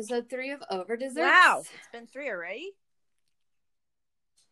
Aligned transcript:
episode 0.00 0.30
three 0.30 0.50
of 0.50 0.62
Over 0.70 0.96
Desserts. 0.96 1.18
Wow, 1.18 1.60
it's 1.60 1.88
been 1.92 2.06
three 2.06 2.30
already. 2.30 2.72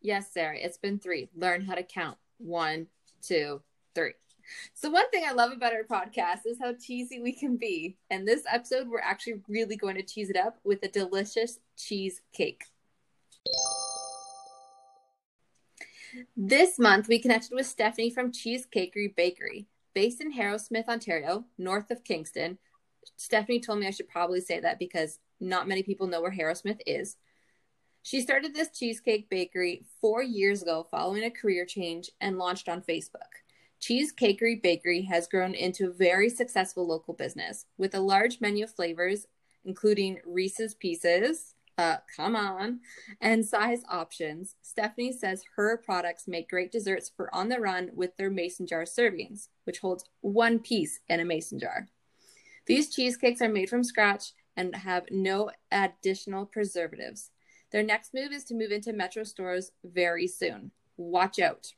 Yes, 0.02 0.30
Sarah, 0.30 0.59
it's 0.59 0.77
been 0.77 0.98
three. 0.98 1.30
Learn 1.34 1.62
how 1.62 1.75
to 1.75 1.83
count. 1.83 2.19
One, 2.37 2.87
two, 3.23 3.62
three. 3.95 4.12
So, 4.75 4.91
one 4.91 5.09
thing 5.11 5.25
I 5.27 5.33
love 5.33 5.53
about 5.53 5.73
our 5.73 5.84
podcast 5.84 6.41
is 6.45 6.59
how 6.61 6.75
cheesy 6.75 7.23
we 7.23 7.33
can 7.33 7.56
be. 7.56 7.97
And 8.11 8.29
this 8.29 8.42
episode, 8.53 8.89
we're 8.89 9.01
actually 9.01 9.41
really 9.48 9.77
going 9.77 9.95
to 9.97 10.03
cheese 10.03 10.29
it 10.29 10.37
up 10.37 10.59
with 10.65 10.83
a 10.83 10.89
delicious 10.89 11.61
cheesecake. 11.78 12.65
This 16.37 16.78
month, 16.78 17.09
we 17.09 17.19
connected 17.20 17.55
with 17.55 17.67
Stephanie 17.67 18.11
from 18.11 18.33
Cheesecakery 18.33 19.17
Bakery. 19.17 19.67
Based 19.95 20.20
in 20.20 20.34
Harrowsmith, 20.34 20.89
Ontario, 20.89 21.47
north 21.56 21.91
of 21.91 22.05
Kingston. 22.05 22.58
Stephanie 23.17 23.61
told 23.61 23.78
me 23.78 23.86
I 23.86 23.92
should 23.92 24.08
probably 24.08 24.42
say 24.42 24.61
that 24.61 24.78
because 24.78 25.19
not 25.41 25.69
many 25.69 25.83
people 25.83 26.06
know 26.06 26.20
where 26.20 26.33
Harrowsmith 26.33 26.81
is. 26.86 27.17
She 28.03 28.20
started 28.20 28.55
this 28.55 28.70
cheesecake 28.70 29.28
bakery 29.28 29.84
four 30.00 30.22
years 30.22 30.62
ago 30.62 30.86
following 30.91 31.25
a 31.25 31.30
career 31.30 31.64
change 31.64 32.11
and 32.20 32.39
launched 32.39 32.69
on 32.69 32.83
Facebook. 32.83 33.45
Cheesecakery 33.80 34.61
Bakery 34.61 35.03
has 35.03 35.28
grown 35.28 35.55
into 35.55 35.86
a 35.86 35.92
very 35.92 36.28
successful 36.28 36.86
local 36.86 37.14
business 37.14 37.67
with 37.77 37.95
a 37.95 38.00
large 38.00 38.41
menu 38.41 38.64
of 38.64 38.75
flavors, 38.75 39.27
including 39.64 40.19
Reese's 40.27 40.75
Pieces, 40.75 41.55
uh, 41.78 41.98
come 42.17 42.34
on, 42.34 42.80
and 43.20 43.47
size 43.47 43.83
options. 43.89 44.56
Stephanie 44.62 45.12
says 45.12 45.45
her 45.55 45.77
products 45.77 46.27
make 46.27 46.50
great 46.50 46.73
desserts 46.73 47.08
for 47.17 47.33
on 47.33 47.48
the 47.48 47.61
run 47.61 47.91
with 47.95 48.17
their 48.17 48.30
mason 48.30 48.67
jar 48.67 48.83
servings, 48.83 49.48
which 49.62 49.78
holds 49.78 50.05
one 50.20 50.58
piece 50.58 50.98
in 51.08 51.20
a 51.20 51.25
mason 51.25 51.58
jar. 51.58 51.86
These 52.67 52.92
cheesecakes 52.92 53.41
are 53.41 53.48
made 53.48 53.70
from 53.70 53.84
scratch 53.84 54.33
and 54.59 54.75
have 54.75 55.05
no 55.11 55.51
additional 55.70 56.45
preservatives. 56.45 57.31
Their 57.70 57.84
next 57.84 58.12
move 58.12 58.33
is 58.33 58.45
to 58.45 58.55
move 58.55 58.73
into 58.73 58.92
Metro 58.92 59.23
stores 59.23 59.70
very 59.84 60.27
soon. 60.27 60.73
Watch 60.97 61.39
out. 61.39 61.73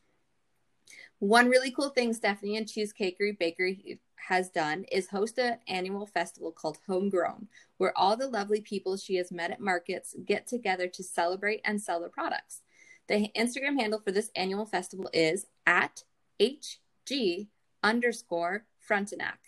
One 1.18 1.50
really 1.50 1.70
cool 1.70 1.90
thing 1.90 2.14
Stephanie 2.14 2.56
and 2.56 2.66
Cheesecakery 2.66 3.38
Bakery 3.38 4.00
has 4.16 4.48
done 4.48 4.84
is 4.90 5.08
host 5.08 5.38
an 5.38 5.58
annual 5.68 6.06
festival 6.06 6.50
called 6.52 6.78
Homegrown, 6.86 7.48
where 7.76 7.96
all 7.96 8.16
the 8.16 8.26
lovely 8.26 8.62
people 8.62 8.96
she 8.96 9.16
has 9.16 9.30
met 9.30 9.50
at 9.50 9.60
markets 9.60 10.16
get 10.24 10.46
together 10.46 10.88
to 10.88 11.02
celebrate 11.02 11.60
and 11.64 11.80
sell 11.80 12.00
their 12.00 12.08
products. 12.08 12.62
The 13.08 13.28
Instagram 13.36 13.78
handle 13.78 14.00
for 14.00 14.12
this 14.12 14.30
annual 14.34 14.64
festival 14.64 15.10
is 15.12 15.46
at 15.66 16.04
HG 16.40 17.48
underscore 17.82 18.64
Frontenac. 18.78 19.38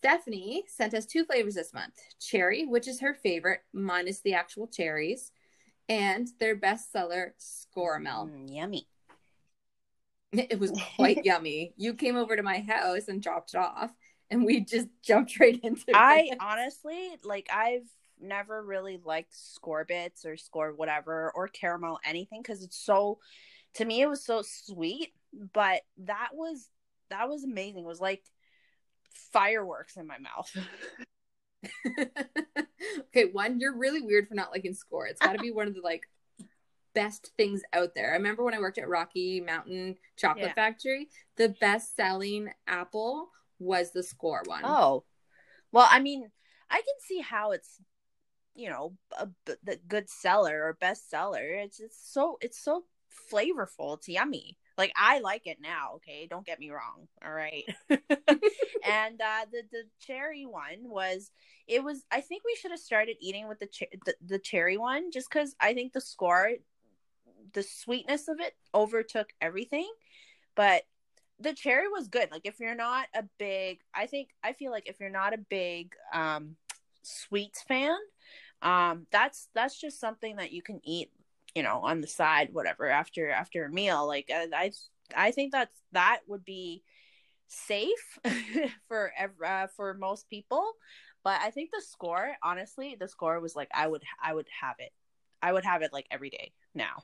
Stephanie 0.00 0.64
sent 0.66 0.94
us 0.94 1.04
two 1.04 1.26
flavors 1.26 1.56
this 1.56 1.74
month 1.74 1.92
cherry, 2.18 2.64
which 2.64 2.88
is 2.88 3.00
her 3.00 3.12
favorite, 3.12 3.60
minus 3.74 4.22
the 4.22 4.32
actual 4.32 4.66
cherries, 4.66 5.30
and 5.90 6.26
their 6.38 6.56
bestseller, 6.56 7.32
Scoramel. 7.38 8.30
Mm, 8.30 8.50
yummy. 8.50 8.88
It 10.32 10.58
was 10.58 10.72
quite 10.96 11.26
yummy. 11.26 11.74
You 11.76 11.92
came 11.92 12.16
over 12.16 12.34
to 12.34 12.42
my 12.42 12.60
house 12.60 13.08
and 13.08 13.22
dropped 13.22 13.52
it 13.52 13.58
off, 13.58 13.90
and 14.30 14.42
we 14.42 14.60
just 14.60 14.88
jumped 15.02 15.38
right 15.38 15.60
into 15.62 15.84
it. 15.88 15.94
I 15.94 16.30
honestly 16.40 17.10
like 17.22 17.50
I've 17.52 17.86
never 18.18 18.62
really 18.62 18.98
liked 19.04 19.34
Skor 19.34 19.86
bits 19.86 20.24
or 20.24 20.36
Skor 20.36 20.74
whatever 20.74 21.30
or 21.34 21.46
caramel 21.48 21.98
anything 22.06 22.40
because 22.40 22.62
it's 22.62 22.78
so 22.78 23.18
to 23.74 23.84
me 23.84 24.00
it 24.00 24.08
was 24.08 24.24
so 24.24 24.42
sweet 24.42 25.12
but 25.54 25.82
that 25.98 26.30
was 26.34 26.68
that 27.08 27.30
was 27.30 27.44
amazing 27.44 27.84
it 27.84 27.88
was 27.88 28.00
like 28.00 28.22
fireworks 29.32 29.96
in 29.96 30.06
my 30.06 30.18
mouth 30.18 30.50
okay, 33.08 33.26
one, 33.32 33.60
you're 33.60 33.76
really 33.76 34.00
weird 34.00 34.28
for 34.28 34.34
not 34.34 34.50
liking 34.50 34.72
Skor. 34.74 35.08
It's 35.10 35.20
got 35.20 35.34
to 35.34 35.38
be 35.38 35.50
one 35.50 35.66
of 35.66 35.74
the 35.74 35.82
like 35.82 36.08
best 36.94 37.32
things 37.36 37.62
out 37.72 37.94
there. 37.94 38.12
I 38.12 38.16
remember 38.16 38.42
when 38.44 38.54
I 38.54 38.58
worked 38.60 38.78
at 38.78 38.88
Rocky 38.88 39.40
Mountain 39.40 39.96
Chocolate 40.16 40.46
Yeah. 40.48 40.54
Factory, 40.54 41.08
the 41.36 41.50
best 41.60 41.94
selling 41.96 42.50
apple 42.66 43.28
was 43.58 43.90
the 43.92 44.00
Skor 44.00 44.46
one. 44.46 44.62
oh 44.64 45.04
well 45.70 45.86
i 45.90 46.00
mean 46.00 46.30
i 46.70 46.76
can 46.76 46.94
see 47.06 47.20
how 47.20 47.50
it's 47.52 47.76
you 48.54 48.70
know 48.70 48.94
a, 49.18 49.26
b- 49.44 49.52
the 49.62 49.78
good 49.86 50.08
seller 50.08 50.64
or 50.64 50.72
best 50.80 51.10
seller 51.10 51.44
it's 51.44 51.78
it's 51.78 51.98
so 52.02 52.38
it's 52.40 52.58
so 52.58 52.84
flavorful 53.30 53.98
it's 53.98 54.08
yummy 54.08 54.56
like 54.80 54.92
i 54.96 55.20
like 55.20 55.46
it 55.46 55.58
now 55.60 55.92
okay? 55.96 56.26
Don't 56.28 56.46
get 56.46 56.58
me 56.58 56.70
wrong 56.70 57.06
all 57.24 57.32
right? 57.32 57.64
And 57.90 59.20
uh 59.20 59.44
the 59.52 59.62
the 59.70 59.82
cherry 60.00 60.46
one 60.46 60.78
was 60.84 61.30
it 61.68 61.84
was 61.84 62.04
i 62.10 62.20
think 62.20 62.42
we 62.44 62.56
should 62.56 62.70
have 62.70 62.80
started 62.80 63.16
eating 63.20 63.46
with 63.48 63.58
the 63.58 63.68
cher- 63.70 63.88
the, 64.06 64.14
the 64.24 64.38
cherry 64.38 64.76
one 64.76 65.10
just 65.10 65.28
because 65.30 65.54
i 65.60 65.74
think 65.74 65.92
the 65.92 66.00
Skor 66.00 66.58
the 67.52 67.62
sweetness 67.62 68.28
of 68.28 68.40
it 68.40 68.54
overtook 68.74 69.32
everything 69.40 69.90
but 70.54 70.84
the 71.40 71.54
cherry 71.54 71.88
was 71.88 72.08
good. 72.08 72.30
Like 72.30 72.42
if 72.44 72.60
you're 72.60 72.74
not 72.74 73.06
a 73.14 73.24
big 73.38 73.80
i 73.94 74.06
think 74.06 74.28
i 74.42 74.52
feel 74.52 74.70
like 74.70 74.88
if 74.88 75.00
you're 75.00 75.10
not 75.10 75.34
a 75.34 75.38
big 75.38 75.94
um 76.12 76.56
sweets 77.02 77.62
fan 77.62 77.96
um 78.62 79.06
that's 79.10 79.48
that's 79.54 79.80
just 79.80 79.98
something 79.98 80.36
that 80.36 80.52
you 80.52 80.62
can 80.62 80.80
eat 80.84 81.10
you 81.54 81.62
know 81.62 81.80
on 81.82 82.00
the 82.00 82.06
side 82.06 82.50
whatever 82.52 82.88
after 82.88 83.30
after 83.30 83.64
a 83.64 83.70
meal 83.70 84.06
like 84.06 84.30
uh, 84.34 84.46
i 84.54 84.70
i 85.16 85.30
think 85.30 85.52
that's 85.52 85.76
that 85.92 86.20
would 86.26 86.44
be 86.44 86.82
safe 87.48 88.18
for 88.88 89.12
ev- 89.18 89.42
uh, 89.44 89.66
for 89.76 89.94
most 89.94 90.28
people 90.30 90.72
but 91.24 91.40
i 91.42 91.50
think 91.50 91.70
the 91.70 91.82
Skor 91.82 92.32
honestly 92.42 92.96
the 92.98 93.06
Skor 93.06 93.40
was 93.40 93.56
like 93.56 93.68
i 93.74 93.86
would 93.86 94.02
i 94.22 94.32
would 94.32 94.46
have 94.60 94.76
it 94.78 94.92
i 95.42 95.52
would 95.52 95.64
have 95.64 95.82
it 95.82 95.92
like 95.92 96.06
every 96.10 96.30
day 96.30 96.52
now 96.74 97.02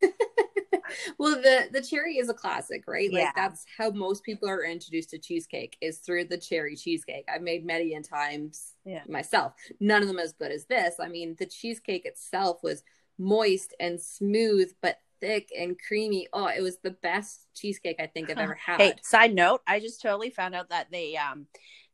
well, 1.18 1.36
the 1.40 1.68
the 1.72 1.82
cherry 1.82 2.16
is 2.18 2.28
a 2.28 2.34
classic, 2.34 2.84
right? 2.86 3.12
Like 3.12 3.24
Yeah. 3.24 3.32
that's 3.34 3.64
how 3.76 3.90
most 3.90 4.22
people 4.24 4.48
are 4.48 4.64
introduced 4.64 5.10
to 5.10 5.18
cheesecake 5.18 5.76
is 5.80 5.98
through 5.98 6.26
the 6.26 6.38
cherry 6.38 6.76
cheesecake. 6.76 7.24
I've 7.32 7.42
made 7.42 7.64
many 7.64 7.94
in 7.94 8.02
times 8.02 8.74
Yeah. 8.84 9.02
myself. 9.08 9.54
None 9.80 10.02
of 10.02 10.08
them 10.08 10.18
as 10.18 10.32
good 10.32 10.52
as 10.52 10.66
this. 10.66 10.96
I 11.00 11.08
mean, 11.08 11.36
the 11.38 11.46
cheesecake 11.46 12.06
itself 12.06 12.62
was 12.62 12.82
moist 13.18 13.74
and 13.80 14.00
smooth, 14.00 14.72
but 14.80 14.98
thick 15.20 15.50
and 15.58 15.76
creamy. 15.86 16.28
Oh, 16.32 16.46
it 16.46 16.62
was 16.62 16.78
the 16.78 16.90
best 16.90 17.46
cheesecake 17.54 17.96
I 18.00 18.06
think 18.06 18.30
I've 18.30 18.38
ever 18.38 18.54
had. 18.54 18.80
Hey, 18.80 18.94
side 19.02 19.34
note, 19.34 19.62
I 19.66 19.80
just 19.80 20.02
totally 20.02 20.30
found 20.30 20.54
out 20.54 20.70
that 20.70 20.90
they 20.90 21.16
um 21.16 21.46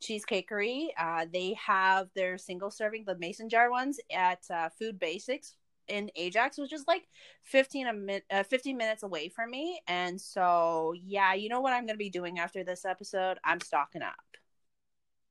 cheesecakery, 0.03 0.89
uh 0.99 1.27
they 1.33 1.55
have 1.55 2.09
their 2.15 2.39
single 2.39 2.71
serving 2.71 3.05
the 3.07 3.19
mason 3.19 3.49
jar 3.49 3.71
ones 3.71 3.99
at 4.13 4.43
uh, 4.51 4.69
Food 4.79 4.99
Basics 4.99 5.57
in 5.89 6.11
Ajax, 6.17 6.59
which 6.59 6.73
is 6.73 6.85
like 6.87 7.09
15 7.45 7.87
a 7.89 7.93
min- 7.93 8.23
uh, 8.31 8.43
15 8.43 8.77
minutes 8.77 9.03
away 9.03 9.29
from 9.29 9.51
me. 9.51 9.81
And 9.87 10.21
so, 10.21 10.95
yeah, 11.03 11.35
you 11.35 11.49
know 11.49 11.61
what 11.61 11.73
I'm 11.73 11.85
going 11.87 11.95
to 11.95 11.99
be 11.99 12.11
doing 12.11 12.39
after 12.39 12.63
this 12.65 12.85
episode? 12.85 13.39
I'm 13.45 13.61
stocking 13.61 14.03
up. 14.03 14.15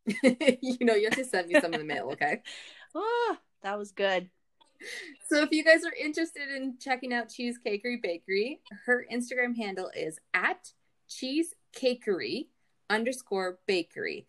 you 0.61 0.77
know, 0.81 0.95
you 0.95 1.05
have 1.05 1.15
to 1.15 1.25
send 1.25 1.47
me 1.47 1.55
some 1.55 1.73
in 1.73 1.79
the 1.79 1.85
mail, 1.85 2.09
okay? 2.13 2.41
Oh, 2.95 3.37
that 3.61 3.77
was 3.77 3.91
good. 3.91 4.29
So 5.27 5.41
if 5.41 5.51
you 5.51 5.63
guys 5.63 5.83
are 5.85 5.93
interested 5.93 6.49
in 6.49 6.77
checking 6.79 7.13
out 7.13 7.29
Cheesecakery 7.29 8.01
Bakery, 8.01 8.61
her 8.85 9.05
Instagram 9.11 9.55
handle 9.55 9.91
is 9.95 10.19
at 10.33 10.71
cheesecakery 11.09 12.47
underscore 12.89 13.59
bakery. 13.67 14.27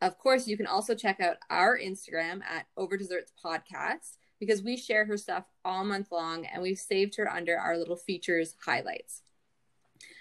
Of 0.00 0.18
course, 0.18 0.48
you 0.48 0.56
can 0.56 0.66
also 0.66 0.94
check 0.94 1.20
out 1.20 1.36
our 1.50 1.78
Instagram 1.78 2.42
at 2.42 2.66
Over 2.76 2.96
Desserts 2.96 3.32
Podcast 3.44 4.16
because 4.38 4.62
we 4.62 4.76
share 4.76 5.04
her 5.04 5.18
stuff 5.18 5.44
all 5.64 5.84
month 5.84 6.10
long 6.10 6.46
and 6.46 6.62
we've 6.62 6.78
saved 6.78 7.16
her 7.16 7.30
under 7.30 7.58
our 7.58 7.76
little 7.76 7.96
features 7.96 8.56
highlights. 8.64 9.22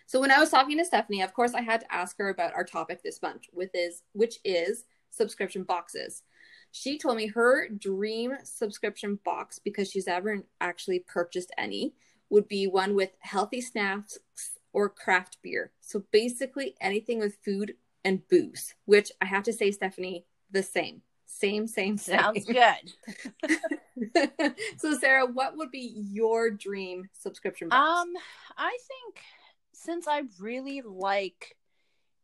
So 0.06 0.20
when 0.20 0.32
I 0.32 0.40
was 0.40 0.50
talking 0.50 0.78
to 0.78 0.86
Stephanie, 0.86 1.22
of 1.22 1.34
course, 1.34 1.54
I 1.54 1.62
had 1.62 1.82
to 1.82 1.94
ask 1.94 2.18
her 2.18 2.30
about 2.30 2.54
our 2.54 2.66
topic 2.66 3.04
this 3.04 3.22
month, 3.22 3.44
with 3.54 3.70
is 3.74 4.02
which 4.14 4.40
is 4.44 4.86
subscription 5.12 5.64
boxes. 5.64 6.24
She 6.72 6.98
told 6.98 7.18
me 7.18 7.28
her 7.28 7.68
dream 7.70 8.34
subscription 8.44 9.20
box, 9.24 9.60
because 9.60 9.90
she's 9.90 10.08
never 10.08 10.44
actually 10.62 11.00
purchased 11.00 11.52
any, 11.58 11.94
would 12.30 12.48
be 12.48 12.68
one 12.68 12.96
with 12.96 13.12
healthy 13.20 13.62
snacks 13.62 14.20
or 14.72 14.90
craft 14.90 15.38
beer. 15.42 15.72
So 15.82 16.04
basically 16.12 16.76
anything 16.80 17.20
with 17.20 17.38
food 17.44 17.76
and 18.06 18.28
booze, 18.28 18.76
which 18.86 19.12
I 19.22 19.26
have 19.26 19.44
to 19.44 19.54
say, 19.54 19.72
Stephanie, 19.72 20.26
the 20.52 20.64
same. 20.64 21.02
Same, 21.26 21.68
same, 21.68 21.98
same. 21.98 22.20
Sounds 22.20 22.46
good. 23.42 23.60
so 24.78 24.98
Sarah, 24.98 25.26
what 25.26 25.56
would 25.58 25.72
be 25.72 25.94
your 26.12 26.50
dream 26.50 27.08
subscription 27.14 27.70
box? 27.70 28.02
Um, 28.02 28.14
I 28.58 28.78
think 28.88 29.20
since 29.74 30.08
I 30.08 30.24
really 30.40 30.82
like, 30.82 31.56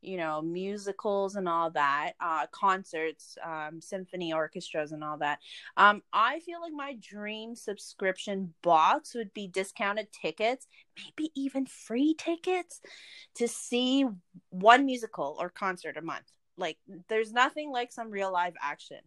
you 0.06 0.18
know, 0.18 0.42
musicals 0.42 1.36
and 1.36 1.50
all 1.50 1.72
that, 1.72 2.14
uh, 2.20 2.46
concerts, 2.52 3.38
um, 3.44 3.82
symphony 3.82 4.34
orchestras 4.34 4.92
and 4.92 5.04
all 5.04 5.18
that, 5.18 5.40
um, 5.78 6.02
I 6.14 6.40
feel 6.42 6.62
like 6.62 6.74
my 6.74 6.96
dream 7.00 7.56
subscription 7.56 8.54
box 8.62 9.16
would 9.16 9.34
be 9.34 9.48
discounted 9.48 10.08
tickets, 10.12 10.68
maybe 10.98 11.32
even 11.36 11.66
free 11.66 12.14
tickets 12.18 12.82
to 13.36 13.48
see 13.48 14.06
one 14.50 14.86
musical 14.86 15.38
or 15.40 15.50
concert 15.50 15.98
a 15.98 16.02
month. 16.02 16.32
Like, 16.58 16.78
there's 17.10 17.34
nothing 17.34 17.72
like 17.72 17.92
some 17.92 18.12
real 18.12 18.32
live 18.32 18.54
action. 18.62 19.00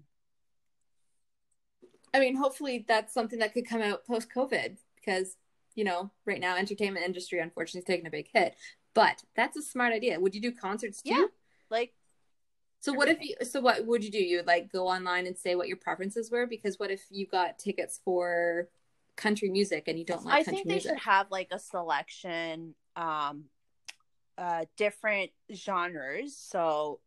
I 2.13 2.21
mean, 2.21 2.37
hopefully 2.37 2.85
that's 2.89 3.13
something 3.15 3.39
that 3.39 3.55
could 3.55 3.69
come 3.69 3.83
out 3.83 4.07
post 4.07 4.29
COVID 4.35 4.77
because, 4.97 5.37
you 5.75 5.85
know, 5.85 6.11
right 6.25 6.41
now 6.41 6.57
entertainment 6.57 7.05
industry 7.05 7.39
unfortunately 7.39 7.81
is 7.81 7.85
taking 7.85 8.07
a 8.07 8.11
big 8.11 8.29
hit. 8.33 8.55
But 8.99 9.23
that's 9.37 9.57
a 9.57 9.63
smart 9.63 9.93
idea. 9.93 10.19
Would 10.19 10.35
you 10.35 10.41
do 10.41 10.51
concerts 10.51 11.03
too? 11.03 11.11
Yeah. 11.11 11.27
Like 11.71 11.93
So 12.81 12.93
what 12.93 13.09
if 13.09 13.23
you 13.23 13.37
so 13.43 13.61
what 13.61 13.87
would 13.87 14.03
you 14.03 14.11
do? 14.11 14.19
You 14.19 14.39
would 14.39 14.47
like 14.47 14.73
go 14.73 14.89
online 14.89 15.27
and 15.27 15.39
say 15.39 15.55
what 15.55 15.69
your 15.69 15.77
preferences 15.77 16.31
were? 16.31 16.47
Because 16.47 16.79
what 16.81 16.91
if 16.91 17.05
you 17.11 17.27
got 17.27 17.59
tickets 17.59 18.01
for 18.05 18.69
country 19.17 19.51
music 19.51 19.85
and 19.87 19.99
you 19.99 20.05
don't 20.05 20.25
like 20.25 20.47
country 20.47 20.53
music? 20.53 20.53
I 20.53 20.57
think 20.57 20.67
they 20.67 20.75
music? 20.75 20.91
should 20.91 21.11
have 21.11 21.31
like 21.31 21.49
a 21.53 21.59
selection, 21.61 22.75
um, 22.97 23.45
uh, 24.37 24.65
different 24.77 25.31
genres. 25.55 26.37
So, 26.37 27.01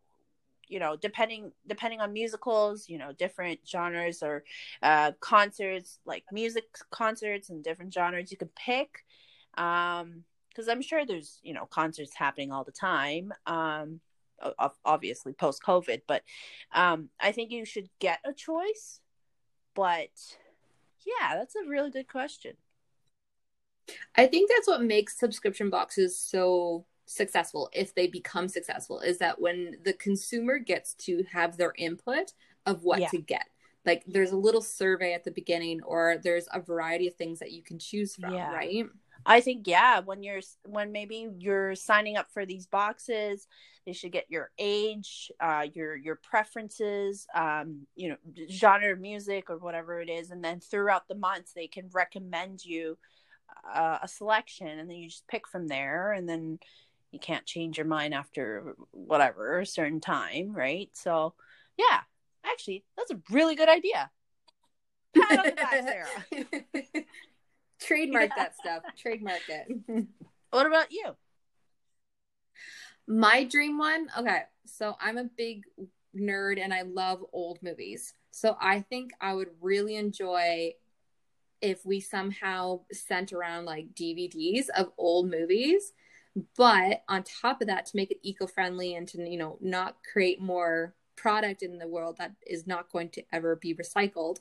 you 0.67 0.79
know, 0.79 0.95
depending 0.95 1.51
depending 1.67 1.99
on 1.99 2.13
musicals, 2.13 2.87
you 2.87 2.97
know, 2.97 3.11
different 3.11 3.59
genres 3.67 4.23
or 4.23 4.45
uh, 4.81 5.11
concerts, 5.19 5.99
like 6.05 6.23
music 6.31 6.63
concerts 6.89 7.49
and 7.49 7.61
different 7.61 7.93
genres 7.93 8.31
you 8.31 8.37
could 8.37 8.55
pick. 8.55 9.03
Um, 9.57 10.23
because 10.51 10.67
I'm 10.67 10.81
sure 10.81 11.05
there's 11.05 11.39
you 11.43 11.53
know 11.53 11.65
concerts 11.65 12.15
happening 12.15 12.51
all 12.51 12.63
the 12.63 12.71
time. 12.71 13.33
Um, 13.45 14.01
obviously 14.83 15.33
post 15.33 15.61
COVID, 15.63 16.01
but 16.07 16.23
um, 16.73 17.09
I 17.19 17.31
think 17.31 17.51
you 17.51 17.65
should 17.65 17.89
get 17.99 18.19
a 18.25 18.33
choice. 18.33 18.99
But 19.75 20.09
yeah, 21.05 21.35
that's 21.35 21.55
a 21.55 21.67
really 21.67 21.91
good 21.91 22.07
question. 22.07 22.53
I 24.15 24.27
think 24.27 24.49
that's 24.49 24.67
what 24.67 24.81
makes 24.81 25.17
subscription 25.19 25.69
boxes 25.69 26.17
so 26.17 26.85
successful 27.05 27.69
if 27.73 27.93
they 27.93 28.07
become 28.07 28.47
successful 28.47 28.99
is 29.01 29.17
that 29.17 29.39
when 29.39 29.75
the 29.83 29.93
consumer 29.93 30.59
gets 30.59 30.93
to 30.93 31.23
have 31.31 31.57
their 31.57 31.73
input 31.77 32.33
of 32.65 32.83
what 32.83 32.99
Yeah. 32.99 33.09
to 33.09 33.17
get. 33.17 33.47
Like 33.85 34.03
there's 34.05 34.31
a 34.31 34.37
little 34.37 34.61
survey 34.61 35.13
at 35.13 35.23
the 35.23 35.31
beginning 35.31 35.81
or 35.83 36.17
there's 36.23 36.47
a 36.53 36.59
variety 36.59 37.07
of 37.07 37.15
things 37.15 37.39
that 37.39 37.51
you 37.51 37.63
can 37.63 37.79
choose 37.79 38.15
from, 38.15 38.33
Yeah. 38.33 38.51
right? 38.53 38.85
I 39.25 39.41
think 39.41 39.67
yeah, 39.67 39.99
when 39.99 40.23
you're 40.23 40.41
when 40.63 40.91
maybe 40.91 41.29
you're 41.37 41.75
signing 41.75 42.17
up 42.17 42.31
for 42.31 42.45
these 42.45 42.67
boxes, 42.67 43.47
they 43.85 43.93
should 43.93 44.11
get 44.11 44.29
your 44.29 44.51
age, 44.57 45.31
uh, 45.39 45.67
your 45.73 45.95
your 45.95 46.15
preferences, 46.15 47.27
um, 47.35 47.87
you 47.95 48.09
know, 48.09 48.15
genre 48.49 48.93
of 48.93 48.99
music 48.99 49.49
or 49.49 49.57
whatever 49.57 50.01
it 50.01 50.09
is, 50.09 50.31
and 50.31 50.43
then 50.43 50.59
throughout 50.59 51.07
the 51.07 51.15
months 51.15 51.53
they 51.53 51.67
can 51.67 51.89
recommend 51.93 52.63
you 52.63 52.97
uh, 53.73 53.99
a 54.01 54.07
selection, 54.07 54.67
and 54.67 54.89
then 54.89 54.97
you 54.97 55.09
just 55.09 55.27
pick 55.27 55.47
from 55.47 55.67
there, 55.67 56.13
and 56.13 56.27
then 56.27 56.59
you 57.11 57.19
can't 57.19 57.45
change 57.45 57.77
your 57.77 57.87
mind 57.87 58.13
after 58.13 58.75
whatever 58.91 59.59
a 59.59 59.65
certain 59.65 59.99
time, 59.99 60.53
right? 60.53 60.89
So 60.93 61.33
yeah, 61.77 62.01
actually, 62.45 62.83
that's 62.97 63.11
a 63.11 63.21
really 63.29 63.55
good 63.55 63.69
idea. 63.69 64.09
Pat 65.15 65.39
on 65.39 65.45
the 65.45 65.51
back, 65.51 65.83
Sarah. 65.83 67.03
Trademark 67.81 68.29
Yeah. 68.29 68.43
that 68.43 68.55
stuff. 68.57 68.83
Trademark 68.97 69.41
it. 69.47 70.07
What 70.51 70.65
about 70.67 70.91
you? 70.91 71.15
My 73.07 73.45
dream 73.45 73.77
one, 73.77 74.09
okay. 74.17 74.43
So 74.65 74.95
I'm 74.99 75.17
a 75.17 75.23
big 75.23 75.63
nerd 76.13 76.59
and 76.61 76.73
I 76.73 76.81
love 76.81 77.23
old 77.31 77.59
movies. 77.63 78.13
So 78.31 78.57
I 78.59 78.81
think 78.81 79.11
I 79.21 79.33
would 79.33 79.49
really 79.61 79.95
enjoy 79.95 80.73
if 81.61 81.85
we 81.85 81.99
somehow 81.99 82.81
sent 82.91 83.31
around 83.33 83.65
like 83.65 83.93
DVDs 83.93 84.67
of 84.75 84.91
old 84.97 85.29
movies. 85.29 85.93
But 86.57 87.03
on 87.07 87.23
top 87.23 87.61
of 87.61 87.67
that, 87.67 87.85
to 87.87 87.95
make 87.95 88.11
it 88.11 88.19
eco 88.23 88.47
friendly 88.47 88.95
and 88.95 89.07
to, 89.09 89.21
you 89.21 89.37
know, 89.37 89.57
not 89.61 89.97
create 90.11 90.41
more 90.41 90.95
product 91.15 91.61
in 91.61 91.77
the 91.77 91.87
world 91.87 92.17
that 92.17 92.33
is 92.47 92.65
not 92.65 92.91
going 92.91 93.09
to 93.09 93.23
ever 93.31 93.55
be 93.55 93.75
recycled, 93.75 94.39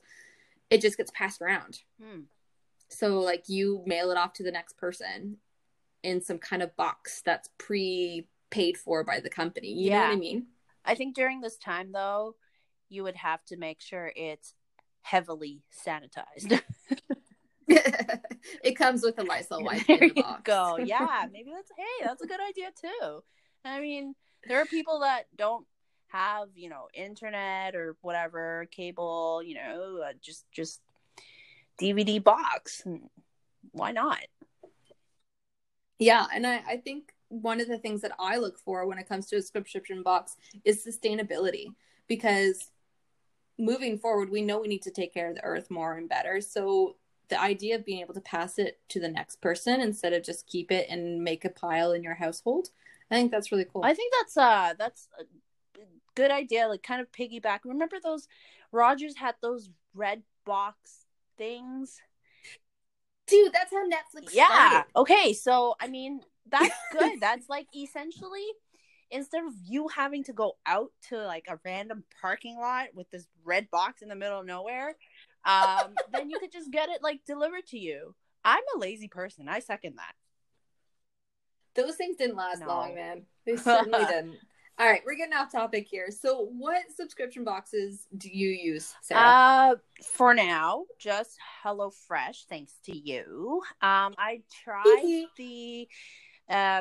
it 0.70 0.81
just 0.81 0.96
gets 0.96 1.10
passed 1.12 1.43
around. 1.43 1.81
Hmm. 2.02 2.20
So 2.90 3.20
like 3.20 3.48
you 3.48 3.82
mail 3.87 4.10
it 4.10 4.19
off 4.19 4.32
to 4.34 4.42
the 4.42 4.52
next 4.52 4.76
person 4.76 5.38
in 6.02 6.20
some 6.20 6.38
kind 6.38 6.62
of 6.62 6.76
box 6.76 7.22
that's 7.25 7.48
pre 7.58 8.26
paid 8.50 8.76
for 8.76 9.04
by 9.04 9.20
the 9.20 9.31
company. 9.31 9.72
You 9.72 9.90
know 9.90 10.00
what 10.00 10.10
I 10.10 10.16
mean? 10.16 10.46
I 10.84 10.94
think 10.94 11.14
during 11.14 11.40
this 11.40 11.56
time 11.56 11.92
though, 11.92 12.34
you 12.88 13.04
would 13.04 13.16
have 13.16 13.44
to 13.46 13.56
make 13.56 13.81
sure 13.81 14.12
it's 14.16 14.54
heavily 15.02 15.62
sanitized. 15.87 16.60
it 18.64 18.76
comes 18.76 19.02
with 19.02 19.19
a 19.19 19.22
Lysol 19.22 19.62
wipe 19.62 19.86
there 19.86 19.98
the 19.98 20.12
you 20.16 20.25
go. 20.43 20.78
Yeah, 20.84 21.26
maybe 21.32 21.52
that's 21.54 21.70
hey, 21.76 22.04
that's 22.04 22.22
a 22.22 22.26
good 22.26 22.40
idea 22.40 22.70
too. 22.81 23.22
I 23.64 23.81
mean, 23.81 24.14
there 24.48 24.60
are 24.60 24.66
people 24.66 25.00
that 25.00 25.26
don't 25.36 25.66
have, 26.08 26.48
you 26.54 26.69
know, 26.69 26.88
internet 26.94 27.76
or 27.76 27.96
whatever, 28.00 28.66
cable, 28.72 29.43
you 29.44 29.54
know, 29.54 30.02
uh, 30.04 30.12
just 30.20 30.46
just 30.50 30.81
DVD 31.81 32.23
box. 32.23 32.82
Why 33.73 33.93
not? 33.93 34.21
Yeah, 35.99 36.27
and 36.35 36.47
I, 36.47 36.62
I 36.67 36.77
think 36.79 37.12
one 37.29 37.61
of 37.61 37.69
the 37.69 37.79
things 37.79 38.00
that 38.00 38.12
I 38.19 38.37
look 38.37 38.59
for 38.59 38.87
when 38.87 38.99
it 38.99 39.09
comes 39.09 39.27
to 39.27 39.37
a 39.37 39.43
subscription 39.43 40.03
box 40.03 40.37
is 40.65 40.85
sustainability 40.85 41.67
because 42.09 42.71
moving 43.59 43.99
forward, 43.99 44.31
we 44.31 44.43
know 44.43 44.61
we 44.61 44.69
need 44.69 44.82
to 44.82 44.91
take 44.91 45.15
care 45.15 45.29
of 45.29 45.37
the 45.37 45.44
earth 45.44 45.71
more 45.71 45.97
and 45.97 46.09
better. 46.09 46.41
So 46.41 46.97
the 47.29 47.41
idea 47.41 47.77
of 47.77 47.85
being 47.85 48.00
able 48.00 48.15
to 48.15 48.21
pass 48.21 48.59
it 48.59 48.81
to 48.88 48.99
the 48.99 49.09
next 49.09 49.41
person 49.41 49.81
instead 49.81 50.12
of 50.12 50.25
just 50.25 50.47
keep 50.47 50.73
it 50.73 50.88
and 50.91 51.23
make 51.23 51.44
a 51.44 51.50
pile 51.50 51.93
in 51.93 52.03
your 52.03 52.15
household, 52.15 52.69
I 53.11 53.17
think 53.17 53.31
that's 53.31 53.53
really 53.53 53.67
cool. 53.71 53.85
I 53.85 53.94
think 53.94 54.12
that's 54.19 54.37
uh 54.37 54.75
that's 54.79 55.09
a 55.19 55.25
good 56.15 56.31
idea. 56.31 56.67
Like 56.67 56.82
kind 56.82 57.01
of 57.01 57.13
piggyback. 57.13 57.60
Remember 57.65 57.96
those 58.03 58.27
Rogers 58.72 59.17
had 59.17 59.34
those 59.41 59.70
red 59.94 60.22
box 60.44 61.06
things? 61.41 61.99
Dude, 63.27 63.53
that's 63.53 63.73
how 63.73 63.89
Netflix 63.89 64.35
Yeah. 64.35 64.44
started. 64.47 64.85
Okay. 64.97 65.32
So 65.32 65.75
I 65.81 65.89
mean, 65.89 66.20
that's 66.51 66.75
good. 66.93 67.19
that's 67.20 67.49
like 67.49 67.67
essentially 67.75 68.44
instead 69.11 69.44
of 69.44 69.53
you 69.65 69.89
having 69.89 70.23
to 70.25 70.32
go 70.32 70.56
out 70.67 70.91
to 71.09 71.17
like 71.17 71.47
a 71.49 71.59
random 71.65 72.05
parking 72.20 72.59
lot 72.59 72.89
with 72.94 73.11
this 73.11 73.27
red 73.44 73.70
box 73.70 74.03
in 74.03 74.09
the 74.09 74.15
middle 74.15 74.41
of 74.41 74.47
nowhere, 74.47 74.94
um, 75.44 75.94
then 76.13 76.29
you 76.29 76.39
could 76.39 76.53
just 76.53 76.70
get 76.70 76.89
it 76.91 77.03
like 77.03 77.25
delivered 77.27 77.67
to 77.69 77.79
you. 77.79 78.15
I'm 78.44 78.63
a 78.77 78.79
lazy 78.79 79.09
person. 79.09 79.49
I 79.49 79.61
second 79.61 79.97
that. 79.97 80.13
Those 81.75 81.97
things 81.97 82.17
didn't 82.17 82.37
last 82.37 82.61
No. 82.61 82.69
long, 82.69 82.94
man. 82.94 83.23
They 83.47 83.56
certainly 83.56 84.05
didn't. 84.05 84.37
All 84.81 84.87
right, 84.87 85.03
we're 85.05 85.15
getting 85.15 85.34
off 85.34 85.53
topic 85.53 85.87
here. 85.87 86.10
So, 86.10 86.49
what 86.56 86.84
subscription 86.96 87.44
boxes 87.44 88.06
do 88.17 88.31
you 88.32 88.49
use, 88.49 88.94
Sarah? 89.03 89.20
Uh, 89.20 89.75
for 90.03 90.32
now, 90.32 90.87
just 90.99 91.37
HelloFresh, 91.63 92.46
thanks 92.49 92.72
to 92.87 92.96
you. 92.96 93.60
Um, 93.82 94.15
I 94.17 94.41
tried 94.65 95.27
the, 95.37 95.87
uh, 96.49 96.81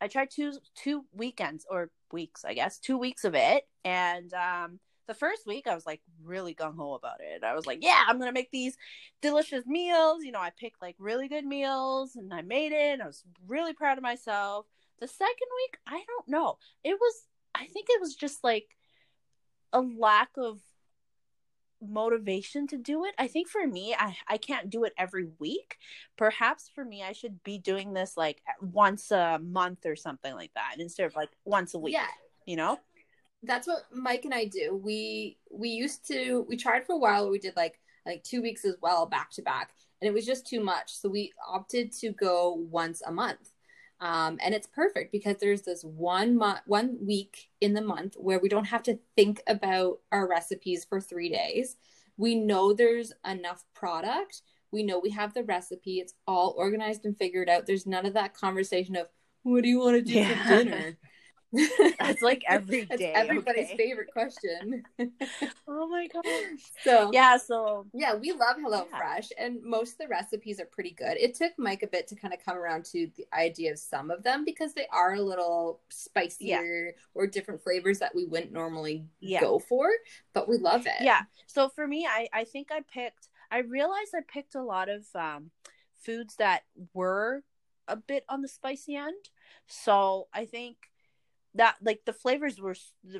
I 0.00 0.08
tried 0.08 0.30
two 0.32 0.54
two 0.74 1.04
weekends 1.12 1.64
or 1.70 1.92
weeks, 2.10 2.44
I 2.44 2.52
guess, 2.52 2.80
two 2.80 2.98
weeks 2.98 3.22
of 3.22 3.36
it, 3.36 3.62
and 3.84 4.34
um, 4.34 4.80
the 5.06 5.14
first 5.14 5.46
week 5.46 5.68
I 5.68 5.76
was 5.76 5.86
like 5.86 6.00
really 6.24 6.52
gung 6.52 6.74
ho 6.74 6.94
about 6.94 7.20
it. 7.20 7.44
I 7.44 7.54
was 7.54 7.64
like, 7.64 7.78
yeah, 7.80 8.02
I'm 8.08 8.18
gonna 8.18 8.32
make 8.32 8.50
these 8.50 8.76
delicious 9.22 9.64
meals. 9.66 10.24
You 10.24 10.32
know, 10.32 10.40
I 10.40 10.50
picked 10.58 10.82
like 10.82 10.96
really 10.98 11.28
good 11.28 11.46
meals, 11.46 12.16
and 12.16 12.34
I 12.34 12.42
made 12.42 12.72
it. 12.72 12.94
And 12.94 13.02
I 13.02 13.06
was 13.06 13.22
really 13.46 13.72
proud 13.72 13.98
of 13.98 14.02
myself. 14.02 14.66
The 14.98 15.06
second 15.06 15.48
week, 15.56 15.78
I 15.86 16.02
don't 16.08 16.28
know. 16.28 16.58
It 16.82 16.96
was, 16.98 17.14
I 17.56 17.66
think 17.66 17.86
it 17.88 18.00
was 18.00 18.14
just 18.14 18.44
like 18.44 18.76
a 19.72 19.80
lack 19.80 20.30
of 20.36 20.60
motivation 21.82 22.66
to 22.68 22.78
do 22.78 23.04
it. 23.04 23.14
I 23.18 23.28
think 23.28 23.48
for 23.48 23.66
me, 23.66 23.94
I, 23.98 24.16
I 24.28 24.38
can't 24.38 24.70
do 24.70 24.84
it 24.84 24.92
every 24.96 25.28
week. 25.38 25.76
Perhaps 26.16 26.70
for 26.74 26.84
me, 26.84 27.02
I 27.02 27.12
should 27.12 27.42
be 27.42 27.58
doing 27.58 27.92
this 27.92 28.16
like 28.16 28.40
once 28.60 29.10
a 29.10 29.38
month 29.38 29.84
or 29.84 29.96
something 29.96 30.34
like 30.34 30.52
that 30.54 30.76
instead 30.78 31.06
of 31.06 31.14
like 31.16 31.30
once 31.44 31.74
a 31.74 31.78
week. 31.78 31.94
yeah, 31.94 32.06
You 32.46 32.56
know? 32.56 32.78
that's 33.42 33.66
what 33.66 33.84
Mike 33.92 34.24
and 34.24 34.34
I 34.34 34.46
do. 34.46 34.80
We 34.82 35.38
we 35.50 35.68
used 35.68 36.06
to 36.08 36.44
we 36.48 36.56
tried 36.56 36.86
for 36.86 36.94
a 36.94 36.98
while. 36.98 37.30
We 37.30 37.38
did 37.38 37.54
like 37.56 37.78
like 38.04 38.22
two 38.24 38.42
weeks 38.42 38.64
as 38.64 38.76
well, 38.80 39.06
back 39.06 39.30
to 39.32 39.42
back, 39.42 39.72
and 40.00 40.08
it 40.08 40.12
was 40.12 40.26
just 40.26 40.46
too 40.46 40.60
much. 40.60 40.94
So 40.94 41.08
we 41.08 41.32
opted 41.46 41.92
to 42.00 42.10
go 42.12 42.52
once 42.70 43.02
a 43.06 43.12
month. 43.12 43.50
Um, 44.00 44.38
and 44.42 44.54
it's 44.54 44.66
perfect 44.66 45.10
because 45.10 45.36
there's 45.40 45.62
this 45.62 45.82
one 45.82 46.36
month, 46.36 46.60
one 46.66 46.98
week 47.00 47.48
in 47.60 47.72
the 47.72 47.80
month 47.80 48.14
where 48.18 48.38
we 48.38 48.48
don't 48.48 48.66
have 48.66 48.82
to 48.84 48.98
think 49.16 49.42
about 49.46 50.00
our 50.12 50.28
recipes 50.28 50.84
for 50.84 51.00
three 51.00 51.30
days. 51.30 51.76
We 52.18 52.34
know 52.34 52.72
there's 52.72 53.12
enough 53.26 53.64
product. 53.74 54.42
We 54.70 54.82
know 54.82 54.98
we 54.98 55.10
have 55.10 55.32
the 55.32 55.44
recipe. 55.44 56.00
It's 56.00 56.14
all 56.26 56.54
organized 56.58 57.04
and 57.06 57.16
figured 57.16 57.48
out. 57.48 57.66
There's 57.66 57.86
none 57.86 58.04
of 58.04 58.14
that 58.14 58.34
conversation 58.34 58.96
of 58.96 59.06
what 59.44 59.62
do 59.62 59.68
you 59.68 59.78
want 59.78 59.96
to 59.96 60.02
do 60.02 60.18
Yeah. 60.18 60.42
for 60.42 60.64
dinner. 60.64 60.98
That's 61.98 62.22
like 62.22 62.42
every 62.48 62.84
day, 62.84 63.12
everybody's 63.14 63.66
okay? 63.66 63.76
favorite 63.76 64.10
question. 64.12 64.82
Oh 65.68 65.88
my 65.88 66.06
gosh. 66.06 66.24
so 66.84 67.10
Yeah, 67.12 67.36
so 67.36 67.86
yeah, 67.92 68.14
we 68.14 68.32
love 68.32 68.56
Yeah. 68.58 68.68
HelloFresh, 68.68 69.32
and 69.38 69.62
most 69.62 69.92
of 69.92 69.98
the 69.98 70.08
recipes 70.08 70.60
are 70.60 70.66
pretty 70.66 70.90
good. 70.92 71.16
It 71.18 71.34
took 71.34 71.52
Mike 71.58 71.82
a 71.82 71.86
bit 71.88 72.06
to 72.08 72.14
kind 72.16 72.32
of 72.32 72.40
come 72.44 72.56
around 72.56 72.84
to 72.86 73.08
the 73.16 73.26
idea 73.32 73.72
of 73.72 73.78
some 73.78 74.10
of 74.10 74.22
them 74.22 74.44
because 74.44 74.74
they 74.74 74.86
are 74.92 75.14
a 75.14 75.20
little 75.20 75.80
spicier 75.88 76.94
or 77.14 77.26
different 77.26 77.62
flavors 77.62 77.98
that 77.98 78.14
we 78.14 78.24
wouldn't 78.26 78.52
normally 78.52 79.06
Yeah. 79.20 79.40
go 79.40 79.58
for, 79.58 79.90
but 80.34 80.48
we 80.48 80.58
love 80.58 80.86
it. 80.86 80.92
yeah. 81.00 81.22
So 81.46 81.68
for 81.68 81.86
me, 81.86 82.06
I 82.06 82.28
I 82.32 82.44
think 82.44 82.70
I 82.70 82.80
picked 82.80 83.28
I 83.50 83.58
realized 83.58 84.14
I 84.14 84.22
picked 84.26 84.54
a 84.54 84.62
lot 84.62 84.88
of 84.88 85.04
um 85.14 85.50
foods 85.98 86.36
that 86.36 86.62
were 86.94 87.42
a 87.88 87.96
bit 87.96 88.24
on 88.28 88.42
the 88.42 88.48
spicy 88.48 88.96
end. 88.96 89.30
So 89.66 90.28
I 90.32 90.44
think 90.44 90.76
that 91.56 91.76
like 91.82 92.02
the 92.04 92.12
flavors 92.12 92.60
were 92.60 92.76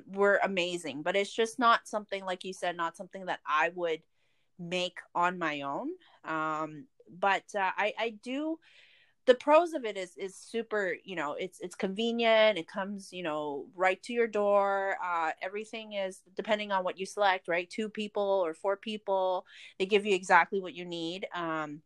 were 0.07 0.40
amazing, 0.43 1.02
but 1.02 1.16
it's 1.16 1.35
just 1.35 1.59
not 1.59 1.88
something 1.88 2.25
like 2.25 2.45
you 2.45 2.52
said, 2.52 2.76
not 2.76 2.97
something 2.97 3.26
that 3.26 3.40
I 3.47 3.71
would 3.75 4.02
make 4.59 4.99
on 5.14 5.38
my 5.38 5.62
own. 5.62 5.88
Um, 6.25 6.87
but 7.11 7.45
uh, 7.55 7.71
I 7.76 7.93
I 7.99 8.11
do. 8.23 8.59
The 9.26 9.35
pros 9.35 9.73
of 9.73 9.85
it 9.85 9.97
is 9.97 10.16
is 10.16 10.37
super. 10.37 10.97
You 11.05 11.16
know, 11.16 11.33
it's 11.38 11.61
it's 11.61 11.75
convenient. 11.75 12.59
It 12.59 12.69
comes 12.69 13.12
you 13.12 13.23
know 13.23 13.66
right 13.75 14.02
to 14.05 14.12
your 14.12 14.28
door. 14.28 14.97
Uh, 15.05 15.33
everything 15.43 15.95
is 15.95 16.21
depending 16.37 16.73
on 16.73 16.85
what 16.85 16.99
you 16.99 17.07
select. 17.07 17.49
Right, 17.49 17.69
two 17.69 17.88
people 17.88 18.43
or 18.45 18.55
four 18.55 18.76
people, 18.76 19.47
they 19.78 19.87
give 19.87 20.07
you 20.07 20.14
exactly 20.14 20.61
what 20.61 20.75
you 20.75 20.85
need. 20.85 21.26
Um, 21.35 21.83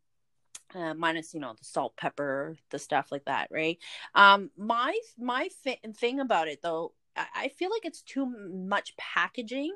uh, 0.75 0.95
minus 0.95 1.35
you 1.35 1.41
know 1.41 1.55
the 1.59 1.65
salt 1.65 1.97
pepper 1.97 2.57
the 2.71 2.79
stuff 2.79 3.09
like 3.11 3.25
that 3.25 3.49
right? 3.51 3.79
Um 4.15 4.51
my 4.57 4.99
my 5.19 5.49
fi- 5.65 5.81
thing 5.97 6.21
about 6.21 6.49
it 6.49 6.61
though 6.63 6.93
I, 7.17 7.27
I 7.35 7.49
feel 7.49 7.71
like 7.71 7.85
it's 7.85 8.03
too 8.03 8.27
much 8.27 8.97
packaging 8.97 9.75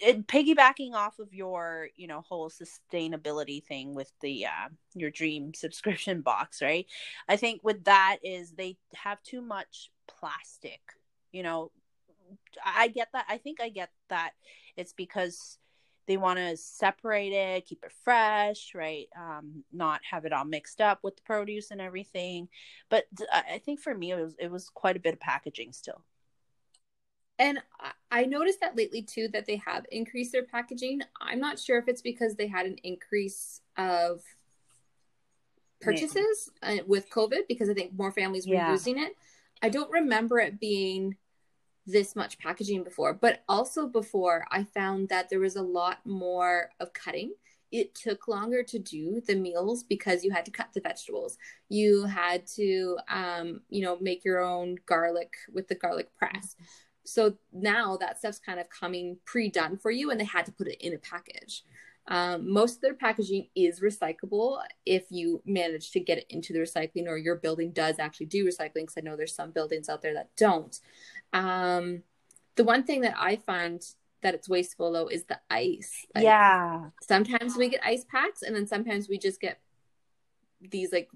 it, 0.00 0.26
piggybacking 0.26 0.92
off 0.94 1.18
of 1.18 1.34
your 1.34 1.88
you 1.96 2.06
know 2.06 2.20
whole 2.20 2.50
sustainability 2.50 3.62
thing 3.64 3.94
with 3.94 4.12
the 4.20 4.46
uh 4.46 4.68
your 4.94 5.10
dream 5.10 5.52
subscription 5.54 6.20
box 6.20 6.62
right? 6.62 6.86
I 7.28 7.36
think 7.36 7.62
with 7.62 7.84
that 7.84 8.18
is 8.22 8.52
they 8.52 8.76
have 8.94 9.22
too 9.22 9.42
much 9.42 9.90
plastic 10.06 10.80
you 11.32 11.42
know? 11.42 11.70
I 12.64 12.88
get 12.88 13.08
that 13.12 13.26
i 13.28 13.36
think 13.38 13.60
i 13.60 13.68
get 13.68 13.90
that 14.08 14.32
it's 14.76 14.92
because 14.92 15.58
they 16.06 16.16
want 16.16 16.38
to 16.38 16.56
separate 16.56 17.32
it 17.32 17.66
keep 17.66 17.82
it 17.84 17.92
fresh 18.04 18.72
right 18.74 19.08
um 19.16 19.64
not 19.72 20.00
have 20.10 20.24
it 20.24 20.32
all 20.32 20.44
mixed 20.44 20.80
up 20.80 21.00
with 21.02 21.16
the 21.16 21.22
produce 21.22 21.70
and 21.70 21.80
everything 21.80 22.48
but 22.88 23.04
i 23.32 23.58
think 23.64 23.80
for 23.80 23.94
me 23.94 24.12
it 24.12 24.16
was 24.16 24.34
it 24.38 24.50
was 24.50 24.68
quite 24.70 24.96
a 24.96 25.00
bit 25.00 25.14
of 25.14 25.20
packaging 25.20 25.72
still 25.72 26.02
And 27.38 27.60
I- 28.10 28.24
noticed 28.24 28.60
that 28.60 28.76
lately 28.76 29.02
too 29.02 29.28
that 29.28 29.46
they 29.46 29.56
have 29.56 29.84
increased 29.92 30.32
their 30.32 30.44
packaging. 30.44 31.02
I'm 31.20 31.38
not 31.38 31.58
sure 31.58 31.78
if 31.78 31.86
it's 31.86 32.02
because 32.02 32.34
they 32.34 32.46
had 32.46 32.66
an 32.66 32.76
increase 32.82 33.60
of 33.76 34.22
purchases 35.80 36.50
uh, 36.62 36.78
with 36.86 37.10
COVID 37.10 37.46
because 37.48 37.68
I 37.68 37.74
think 37.74 37.92
more 37.92 38.10
families 38.10 38.46
were 38.46 38.54
Yeah. 38.54 38.72
using 38.72 38.98
it. 38.98 39.16
I 39.62 39.68
don't 39.68 39.90
remember 39.90 40.38
it 40.38 40.58
being 40.58 41.16
this 41.86 42.16
much 42.16 42.38
packaging 42.38 42.82
before, 42.82 43.14
but 43.14 43.42
also 43.48 43.86
before 43.86 44.46
I 44.50 44.64
found 44.64 45.08
that 45.08 45.30
there 45.30 45.40
was 45.40 45.56
a 45.56 45.62
lot 45.62 45.98
more 46.04 46.70
of 46.80 46.92
cutting. 46.92 47.32
It 47.72 47.94
took 47.94 48.28
longer 48.28 48.62
to 48.62 48.78
do 48.78 49.20
the 49.26 49.34
meals 49.34 49.82
because 49.82 50.24
you 50.24 50.30
had 50.30 50.44
to 50.46 50.50
cut 50.50 50.72
the 50.72 50.80
vegetables. 50.80 51.36
You 51.68 52.04
had 52.04 52.46
to, 52.54 52.98
um, 53.08 53.60
you 53.68 53.82
know, 53.82 53.98
make 54.00 54.24
your 54.24 54.40
own 54.40 54.76
garlic 54.86 55.32
with 55.52 55.68
the 55.68 55.74
garlic 55.74 56.08
press. 56.16 56.56
So 57.04 57.36
now 57.52 57.96
that 57.98 58.18
stuff's 58.18 58.38
kind 58.38 58.58
of 58.58 58.68
coming 58.68 59.18
pre-done 59.24 59.78
for 59.78 59.90
you, 59.90 60.10
and 60.10 60.20
they 60.20 60.24
had 60.24 60.46
to 60.46 60.52
put 60.52 60.68
it 60.68 60.84
in 60.84 60.94
a 60.94 60.98
package. 60.98 61.64
Um, 62.08 62.52
most 62.52 62.76
of 62.76 62.80
their 62.82 62.94
packaging 62.94 63.48
is 63.56 63.80
recyclable 63.80 64.62
if 64.84 65.06
you 65.10 65.42
manage 65.44 65.90
to 65.90 66.00
get 66.00 66.18
it 66.18 66.26
into 66.30 66.52
the 66.52 66.60
recycling, 66.60 67.08
or 67.08 67.16
your 67.16 67.36
building 67.36 67.72
does 67.72 67.98
actually 67.98 68.26
do 68.26 68.46
recycling. 68.46 68.82
Because 68.82 68.94
I 68.96 69.00
know 69.00 69.16
there's 69.16 69.34
some 69.34 69.50
buildings 69.50 69.88
out 69.88 70.02
there 70.02 70.14
that 70.14 70.30
don't. 70.36 70.78
Um, 71.32 72.02
the 72.56 72.64
one 72.64 72.84
thing 72.84 73.02
that 73.02 73.14
I 73.18 73.36
find 73.36 73.82
that 74.22 74.34
it's 74.34 74.48
wasteful 74.48 74.92
though 74.92 75.08
is 75.08 75.24
the 75.24 75.38
ice. 75.50 76.06
Like, 76.14 76.24
yeah 76.24 76.90
Sometimes 77.02 77.56
we 77.56 77.68
get 77.68 77.80
ice 77.84 78.04
packs, 78.04 78.42
and 78.42 78.54
then 78.54 78.66
sometimes 78.66 79.08
we 79.08 79.18
just 79.18 79.40
get 79.40 79.60
these 80.60 80.92
like 80.92 81.08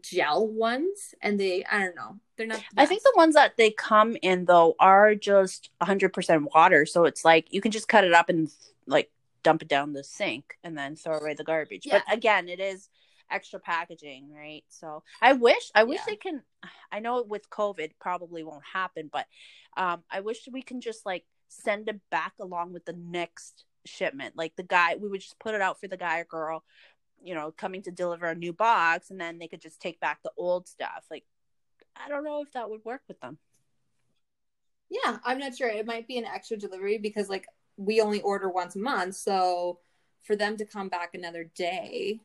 gel 0.00 0.46
ones, 0.46 1.14
and 1.20 1.38
they 1.38 1.64
I 1.64 1.78
don't 1.80 1.96
know, 1.96 2.18
they're 2.36 2.46
not. 2.46 2.62
I 2.76 2.86
think 2.86 3.02
the 3.02 3.12
ones 3.16 3.34
that 3.34 3.56
they 3.56 3.70
come 3.70 4.16
in 4.22 4.44
though 4.44 4.74
are 4.78 5.14
just 5.14 5.70
100% 5.82 6.48
water, 6.54 6.86
so 6.86 7.04
it's 7.04 7.24
like 7.24 7.52
you 7.52 7.60
can 7.60 7.72
just 7.72 7.88
cut 7.88 8.04
it 8.04 8.12
up 8.12 8.28
and 8.28 8.50
like 8.86 9.10
dump 9.42 9.62
it 9.62 9.68
down 9.68 9.92
the 9.92 10.04
sink 10.04 10.58
and 10.62 10.76
then 10.78 10.96
throw 10.96 11.18
away 11.18 11.34
the 11.34 11.44
garbage. 11.44 11.86
But 11.90 12.04
again, 12.10 12.48
it 12.48 12.60
is 12.60 12.88
extra 13.30 13.60
packaging, 13.60 14.32
right? 14.32 14.64
So 14.68 15.02
I 15.20 15.32
wish 15.34 15.70
I 15.74 15.84
wish 15.84 15.98
Yeah. 16.00 16.04
they 16.08 16.16
can 16.16 16.42
I 16.90 17.00
know 17.00 17.22
with 17.22 17.50
COVID 17.50 17.92
probably 18.00 18.42
won't 18.42 18.64
happen, 18.64 19.08
but 19.12 19.26
um 19.76 20.04
I 20.10 20.20
wish 20.20 20.48
we 20.50 20.62
can 20.62 20.80
just 20.80 21.06
like 21.06 21.24
send 21.48 21.88
it 21.88 22.00
back 22.10 22.34
along 22.40 22.72
with 22.72 22.84
the 22.84 22.94
next 22.94 23.64
shipment. 23.84 24.36
Like 24.36 24.56
the 24.56 24.62
guy 24.62 24.96
we 24.96 25.08
would 25.08 25.20
just 25.20 25.38
put 25.38 25.54
it 25.54 25.60
out 25.60 25.80
for 25.80 25.88
the 25.88 25.96
guy 25.96 26.20
or 26.20 26.24
girl, 26.24 26.64
you 27.22 27.34
know, 27.34 27.52
coming 27.52 27.82
to 27.82 27.90
deliver 27.90 28.26
a 28.26 28.34
new 28.34 28.52
box 28.52 29.10
and 29.10 29.20
then 29.20 29.38
they 29.38 29.48
could 29.48 29.62
just 29.62 29.80
take 29.80 30.00
back 30.00 30.22
the 30.22 30.32
old 30.36 30.68
stuff. 30.68 31.04
Like 31.10 31.24
I 31.96 32.08
don't 32.08 32.24
know 32.24 32.42
if 32.42 32.52
that 32.52 32.70
would 32.70 32.84
work 32.84 33.02
with 33.08 33.20
them. 33.20 33.38
Yeah, 34.90 35.18
I'm 35.24 35.38
not 35.38 35.56
sure. 35.56 35.68
It 35.68 35.86
might 35.86 36.06
be 36.06 36.18
an 36.18 36.26
extra 36.26 36.56
delivery 36.56 36.98
because 36.98 37.28
like 37.28 37.46
we 37.76 38.00
only 38.00 38.20
order 38.20 38.50
once 38.50 38.76
a 38.76 38.78
month, 38.78 39.16
so 39.16 39.78
for 40.22 40.36
them 40.36 40.56
to 40.58 40.64
come 40.66 40.88
back 40.88 41.14
another 41.14 41.44
day, 41.54 42.20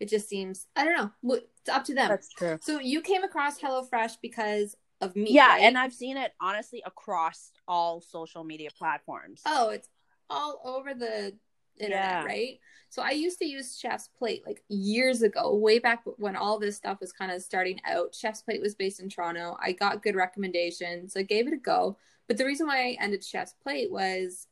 it 0.00 0.08
just 0.08 0.28
seems 0.28 0.66
I 0.76 0.84
don't 0.84 0.96
know. 0.96 1.36
It's 1.36 1.68
up 1.68 1.84
to 1.84 1.94
them. 1.94 2.08
That's 2.08 2.28
true. 2.34 2.58
So 2.60 2.80
you 2.80 3.00
came 3.00 3.22
across 3.24 3.58
HelloFresh 3.60 4.16
because 4.22 4.76
of 5.00 5.14
me, 5.16 5.32
yeah, 5.32 5.48
right? 5.48 5.62
and 5.62 5.76
I've 5.78 5.92
seen 5.92 6.16
it 6.16 6.32
honestly 6.40 6.82
across 6.86 7.50
all 7.66 8.00
social 8.00 8.44
media 8.44 8.70
platforms. 8.76 9.42
oh, 9.46 9.70
it's 9.70 9.88
all 10.30 10.60
over 10.64 10.94
the 10.94 11.34
internet, 11.78 11.90
Yeah. 12.04 12.24
right? 12.24 12.58
So 12.88 13.00
I 13.02 13.10
used 13.10 13.38
to 13.38 13.46
use 13.46 13.78
Chef's 13.78 14.08
Plate 14.08 14.44
like 14.46 14.62
years 14.68 15.22
ago, 15.22 15.56
way 15.56 15.78
back 15.78 16.02
when 16.18 16.36
all 16.36 16.58
this 16.58 16.76
stuff 16.76 17.00
was 17.00 17.10
kind 17.12 17.32
of 17.32 17.42
starting 17.42 17.80
out. 17.86 18.14
Chef's 18.14 18.42
Plate 18.42 18.60
was 18.60 18.74
based 18.74 19.00
in 19.00 19.08
Toronto. 19.08 19.56
I 19.60 19.72
got 19.72 20.02
good 20.02 20.14
recommendations. 20.14 21.14
So 21.14 21.20
I 21.20 21.22
gave 21.22 21.46
it 21.46 21.54
a 21.54 21.56
go. 21.56 21.96
But 22.28 22.36
the 22.36 22.44
reason 22.44 22.66
why 22.66 22.78
I 22.90 22.96
ended 23.00 23.24
Chef's 23.24 23.54
Plate 23.62 23.90
was 23.90 24.46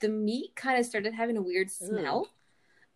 the 0.00 0.08
meat 0.10 0.52
kind 0.56 0.78
of 0.78 0.84
started 0.86 1.14
having 1.14 1.36
a 1.38 1.42
weird 1.42 1.70
smell. 1.70 2.28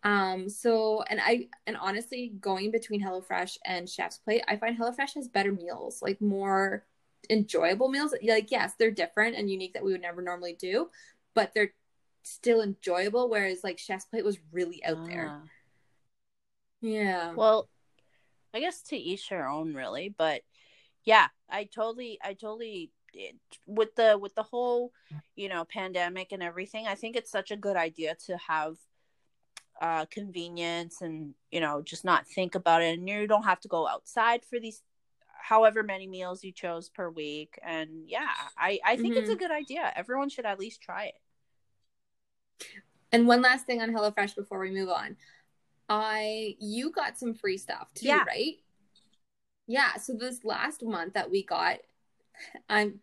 Um, 0.03 0.49
so 0.49 1.03
and 1.09 1.21
I 1.23 1.49
and 1.67 1.77
honestly, 1.77 2.33
going 2.41 2.71
between 2.71 3.03
HelloFresh 3.03 3.59
and 3.65 3.89
Chef's 3.89 4.19
Plate, 4.19 4.43
I 4.49 4.57
find 4.57 4.79
HelloFresh 4.79 5.15
has 5.15 5.29
better 5.29 5.53
meals, 5.53 6.01
like 6.01 6.21
more 6.21 6.87
enjoyable 7.29 7.89
meals. 7.89 8.15
Like, 8.23 8.51
yes, 8.51 8.73
they're 8.79 8.91
different 8.91 9.37
and 9.37 9.51
unique 9.51 9.75
that 9.75 9.85
we 9.85 9.93
would 9.93 10.01
never 10.01 10.23
normally 10.23 10.57
do, 10.59 10.89
but 11.35 11.53
they're 11.55 11.73
still 12.23 12.63
enjoyable. 12.63 13.29
Whereas 13.29 13.63
like 13.63 13.79
Chef's 13.79 14.07
Plate 14.07 14.25
was 14.25 14.39
really 14.53 14.85
out 14.85 15.07
there. 15.07 15.29
Ah. 15.31 15.43
Yeah. 16.81 17.35
Well, 17.35 17.69
I 18.55 18.61
guess 18.61 18.83
to 18.85 18.97
each 18.97 19.29
their 19.29 19.47
own, 19.47 19.75
really. 19.75 20.15
But 20.17 20.43
yeah, 21.05 21.29
I 21.49 21.65
totally, 21.65 22.19
I 22.23 22.33
totally 22.33 22.91
it, 23.13 23.37
with 23.67 23.95
the 23.97 24.17
with 24.19 24.35
the 24.35 24.43
whole, 24.43 24.93
you 25.37 25.49
know, 25.49 25.65
pandemic 25.65 26.33
and 26.33 26.43
everything. 26.43 26.87
I 26.87 26.95
think 26.95 27.17
it's 27.17 27.31
such 27.31 27.51
a 27.51 27.57
good 27.57 27.77
idea 27.77 28.17
to 28.27 28.37
have 28.39 28.77
uh 29.81 30.05
convenience 30.07 31.01
and 31.01 31.35
you 31.51 31.61
know 31.61 31.83
just 31.83 32.05
not 32.05 32.27
think 32.27 32.55
about 32.55 32.83
it 32.83 32.99
and 32.99 33.09
you 33.09 33.27
don't 33.27 33.45
have 33.45 33.61
to 33.61 33.69
go 33.69 33.89
outside 33.89 34.45
for 34.45 34.61
these 34.61 34.83
however 35.43 35.83
many 35.83 36.07
meals 36.07 36.45
you 36.45 36.53
chose 36.53 36.89
per 36.91 37.09
week 37.11 37.59
and 37.63 37.89
yeah 38.09 38.29
i 38.59 38.79
i 38.85 38.97
think 38.97 39.17
it's 39.17 39.31
a 39.31 39.37
good 39.37 39.51
idea 39.51 39.93
everyone 39.97 40.29
should 40.29 40.45
at 40.47 40.59
least 40.59 40.83
try 40.83 41.07
it 41.07 41.15
And 43.13 43.27
one 43.27 43.43
last 43.43 43.67
thing 43.67 43.83
on 43.83 43.91
HelloFresh 43.91 44.37
before 44.37 44.61
we 44.61 44.71
move 44.71 44.89
on. 44.89 45.17
I 45.89 46.55
you 46.61 46.93
got 46.93 47.19
some 47.19 47.35
free 47.35 47.59
stuff 47.59 47.89
too, 47.95 48.07
Yeah. 48.07 48.25
right? 48.25 48.55
Yeah. 49.67 49.97
So 49.97 50.15
this 50.15 50.45
last 50.45 50.85
month 50.85 51.15
that 51.15 51.31
we 51.31 51.43
got, 51.45 51.79
I'm 52.69 53.01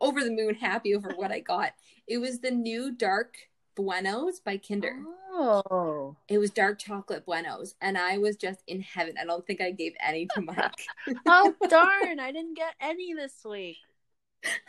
over 0.00 0.24
the 0.24 0.30
moon 0.30 0.54
happy 0.54 0.94
over 0.94 1.10
what 1.14 1.30
I 1.30 1.40
got. 1.40 1.72
It 2.08 2.18
was 2.18 2.40
the 2.40 2.50
new 2.50 2.90
dark 2.92 3.36
Buenos 3.80 4.40
by 4.40 4.56
Kinder. 4.58 4.96
oh 5.32 6.16
It 6.28 6.38
was 6.38 6.50
dark 6.50 6.78
chocolate 6.78 7.24
Buenos, 7.24 7.74
and 7.80 7.96
I 7.98 8.18
was 8.18 8.36
just 8.36 8.62
in 8.66 8.80
heaven. 8.82 9.14
I 9.20 9.24
don't 9.24 9.46
think 9.46 9.60
I 9.60 9.70
gave 9.70 9.94
any 10.06 10.26
to 10.34 10.40
Mike. 10.42 10.86
oh 11.26 11.54
darn 11.68 12.20
i 12.20 12.30
didn't 12.32 12.56
get 12.56 12.74
any 12.80 13.14
this 13.14 13.34
week 13.48 13.76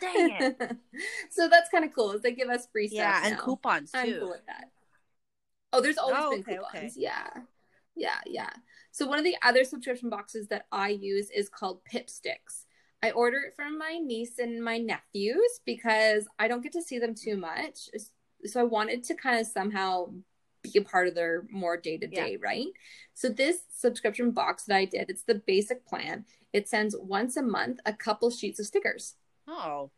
dang 0.00 0.30
it 0.40 0.76
so 1.30 1.48
that's 1.48 1.70
kind 1.70 1.84
of 1.84 1.94
cool. 1.94 2.18
They 2.22 2.32
give 2.32 2.50
us 2.50 2.66
free 2.70 2.88
stuff. 2.88 2.98
yeah 2.98 3.20
and 3.24 3.36
now. 3.36 3.42
coupons 3.42 3.90
I'm 3.94 4.18
cool 4.18 4.30
with 4.30 4.44
that. 4.46 4.70
Oh, 5.72 5.80
there's 5.80 5.96
always 5.96 6.18
Oh, 6.20 6.30
been 6.32 6.40
okay, 6.40 6.56
coupons. 6.56 6.68
okay. 6.76 6.90
Yeah. 6.96 7.28
Yeah, 7.96 8.20
yeah. 8.26 8.50
So 8.90 9.06
one 9.06 9.18
of 9.18 9.24
the 9.24 9.36
other 9.42 9.64
subscription 9.64 10.10
boxes 10.10 10.48
that 10.48 10.66
I 10.70 10.90
use 10.90 11.30
is 11.30 11.48
called 11.48 11.80
Pipsticks. 11.90 12.66
I 13.02 13.10
order 13.12 13.38
it 13.38 13.54
from 13.56 13.78
my 13.78 13.98
niece 13.98 14.38
and 14.38 14.62
my 14.62 14.76
nephews 14.76 15.60
because 15.64 16.28
I 16.38 16.48
don't 16.48 16.62
get 16.62 16.72
to 16.72 16.82
see 16.82 16.98
them 16.98 17.14
too 17.14 17.36
much. 17.38 17.88
So 18.46 18.60
I 18.60 18.64
wanted 18.64 19.04
to 19.04 19.14
kind 19.14 19.40
of 19.40 19.46
somehow 19.46 20.12
be 20.62 20.78
a 20.78 20.82
part 20.82 21.08
of 21.08 21.14
their 21.14 21.44
more 21.50 21.76
day 21.76 21.98
to 21.98 22.06
day, 22.06 22.38
right? 22.42 22.66
So 23.14 23.28
this 23.28 23.58
subscription 23.76 24.30
box 24.30 24.64
that 24.64 24.76
I 24.76 24.84
did, 24.84 25.10
it's 25.10 25.24
the 25.24 25.42
basic 25.46 25.86
plan. 25.86 26.24
It 26.52 26.68
sends 26.68 26.96
once 26.96 27.36
a 27.36 27.42
month 27.42 27.80
a 27.84 27.92
couple 27.92 28.30
sheets 28.30 28.60
of 28.60 28.66
stickers. 28.66 29.16
Oh. 29.48 29.90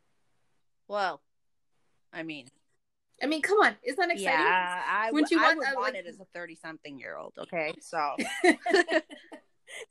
Well, 0.89 1.21
I 2.13 2.23
mean, 2.23 2.49
I 3.23 3.27
mean, 3.27 3.43
come 3.43 3.59
on, 3.59 3.77
isn't 3.83 3.99
that 3.99 4.11
exciting? 4.11 4.41
Yeah, 4.41 4.83
I, 4.87 5.11
would 5.13 5.31
you 5.31 5.39
want, 5.39 5.53
I 5.53 5.71
would 5.71 5.81
want 5.81 5.95
like... 5.95 6.05
it 6.05 6.07
as 6.09 6.21
a 6.21 6.25
thirty-something-year-old. 6.35 7.35
Okay, 7.39 7.73
so 7.81 8.17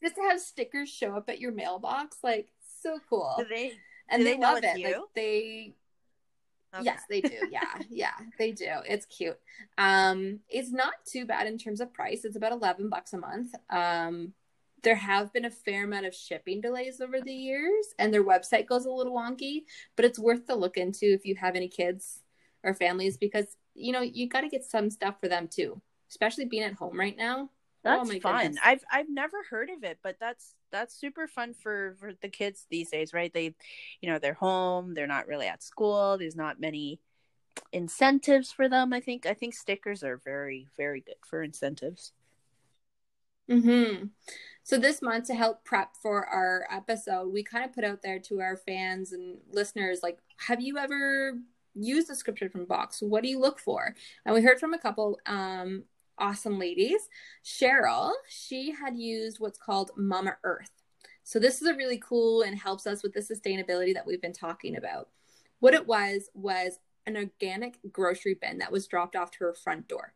just 0.01 0.15
to 0.15 0.22
have 0.22 0.39
stickers 0.39 0.89
show 0.89 1.15
up 1.15 1.29
at 1.29 1.39
your 1.39 1.51
mailbox, 1.51 2.17
like 2.22 2.50
so 2.81 3.00
cool. 3.10 3.36
Do 3.39 3.45
they? 3.50 3.74
And 4.10 4.19
do 4.19 4.24
they, 4.25 4.33
they 4.33 4.39
love 4.39 4.63
it. 4.63 4.77
You? 4.77 4.88
Like 4.88 4.95
they. 5.15 5.74
Yes, 6.81 7.01
they 7.09 7.21
do. 7.21 7.37
Yeah, 7.51 7.73
yeah, 7.89 8.13
they 8.39 8.51
do. 8.51 8.69
It's 8.87 9.05
cute. 9.05 9.37
Um, 9.77 10.39
it's 10.49 10.71
not 10.71 10.93
too 11.05 11.25
bad 11.25 11.47
in 11.47 11.57
terms 11.57 11.81
of 11.81 11.93
price. 11.93 12.25
It's 12.25 12.35
about 12.35 12.51
eleven 12.51 12.89
bucks 12.89 13.13
a 13.13 13.17
month. 13.17 13.53
Um, 13.69 14.33
there 14.81 14.95
have 14.95 15.31
been 15.31 15.45
a 15.45 15.51
fair 15.51 15.85
amount 15.85 16.05
of 16.05 16.13
shipping 16.13 16.61
delays 16.61 16.99
over 16.99 17.21
the 17.21 17.33
years, 17.33 17.93
and 17.99 18.13
their 18.13 18.23
website 18.23 18.67
goes 18.67 18.85
a 18.85 18.91
little 18.91 19.13
wonky. 19.13 19.63
But 19.95 20.05
it's 20.05 20.19
worth 20.19 20.47
to 20.47 20.55
look 20.55 20.77
into 20.77 21.05
if 21.13 21.25
you 21.25 21.35
have 21.35 21.55
any 21.55 21.67
kids 21.67 22.21
or 22.63 22.73
families 22.73 23.17
because 23.17 23.57
you 23.75 23.91
know 23.91 24.01
you 24.01 24.27
got 24.27 24.41
to 24.41 24.49
get 24.49 24.63
some 24.63 24.89
stuff 24.89 25.15
for 25.19 25.27
them 25.27 25.47
too, 25.47 25.81
especially 26.09 26.45
being 26.45 26.63
at 26.63 26.73
home 26.73 26.99
right 26.99 27.17
now. 27.17 27.49
That's 27.83 28.09
oh 28.09 28.19
fun. 28.19 28.43
Goodness. 28.43 28.61
I've 28.63 28.83
I've 28.91 29.09
never 29.09 29.43
heard 29.49 29.69
of 29.69 29.83
it, 29.83 29.99
but 30.01 30.17
that's 30.19 30.55
that's 30.71 30.95
super 30.95 31.27
fun 31.27 31.53
for 31.53 31.95
for 31.99 32.13
the 32.21 32.29
kids 32.29 32.65
these 32.69 32.89
days, 32.89 33.13
right? 33.13 33.33
They, 33.33 33.55
you 34.01 34.09
know, 34.09 34.19
they're 34.19 34.33
home. 34.33 34.93
They're 34.93 35.07
not 35.07 35.27
really 35.27 35.47
at 35.47 35.61
school. 35.61 36.17
There's 36.17 36.35
not 36.35 36.61
many 36.61 36.99
incentives 37.71 38.51
for 38.51 38.69
them. 38.69 38.93
I 38.93 38.99
think 38.99 39.25
I 39.25 39.33
think 39.33 39.53
stickers 39.53 40.03
are 40.03 40.17
very 40.17 40.67
very 40.77 41.01
good 41.01 41.17
for 41.25 41.43
incentives. 41.43 42.13
Hmm. 43.49 44.05
So 44.63 44.77
this 44.77 45.01
month 45.01 45.27
to 45.27 45.35
help 45.35 45.65
prep 45.65 45.89
for 46.01 46.25
our 46.25 46.65
episode, 46.71 47.33
we 47.33 47.43
kind 47.43 47.65
of 47.65 47.73
put 47.73 47.83
out 47.83 48.01
there 48.01 48.19
to 48.19 48.39
our 48.39 48.55
fans 48.55 49.11
and 49.11 49.37
listeners, 49.51 49.99
like, 50.01 50.19
have 50.37 50.61
you 50.61 50.77
ever 50.77 51.37
used 51.75 52.07
the 52.07 52.15
scripture 52.15 52.49
from 52.49 52.65
box? 52.65 53.01
What 53.01 53.23
do 53.23 53.29
you 53.29 53.39
look 53.39 53.59
for? 53.59 53.93
And 54.25 54.33
we 54.33 54.41
heard 54.41 54.59
from 54.61 54.73
a 54.73 54.79
couple 54.79 55.19
um, 55.25 55.83
awesome 56.17 56.60
ladies. 56.60 57.10
Cheryl, 57.43 58.12
she 58.27 58.72
had 58.72 58.98
used 58.98 59.39
what's 59.39 59.60
called 59.60 59.91
Mama 59.98 60.38
Earth. 60.43 60.72
So 61.24 61.39
this 61.39 61.62
is 61.62 61.67
a 61.67 61.75
really 61.75 62.01
cool 62.03 62.41
and 62.41 62.58
helps 62.58 62.86
us 62.86 63.01
with 63.01 63.13
the 63.13 63.22
sustainability 63.22 63.93
that 63.93 64.05
we've 64.05 64.22
been 64.22 64.34
talking 64.34 64.75
about. 64.75 65.10
What 65.60 65.74
it 65.74 65.88
was 65.88 66.29
was 66.34 66.79
an 67.05 67.17
organic 67.17 67.79
grocery 67.91 68.38
bin 68.39 68.60
that 68.60 68.72
was 68.72 68.88
dropped 68.88 69.15
off 69.15 69.32
to 69.32 69.46
her 69.46 69.53
front 69.53 69.88
door 69.88 70.13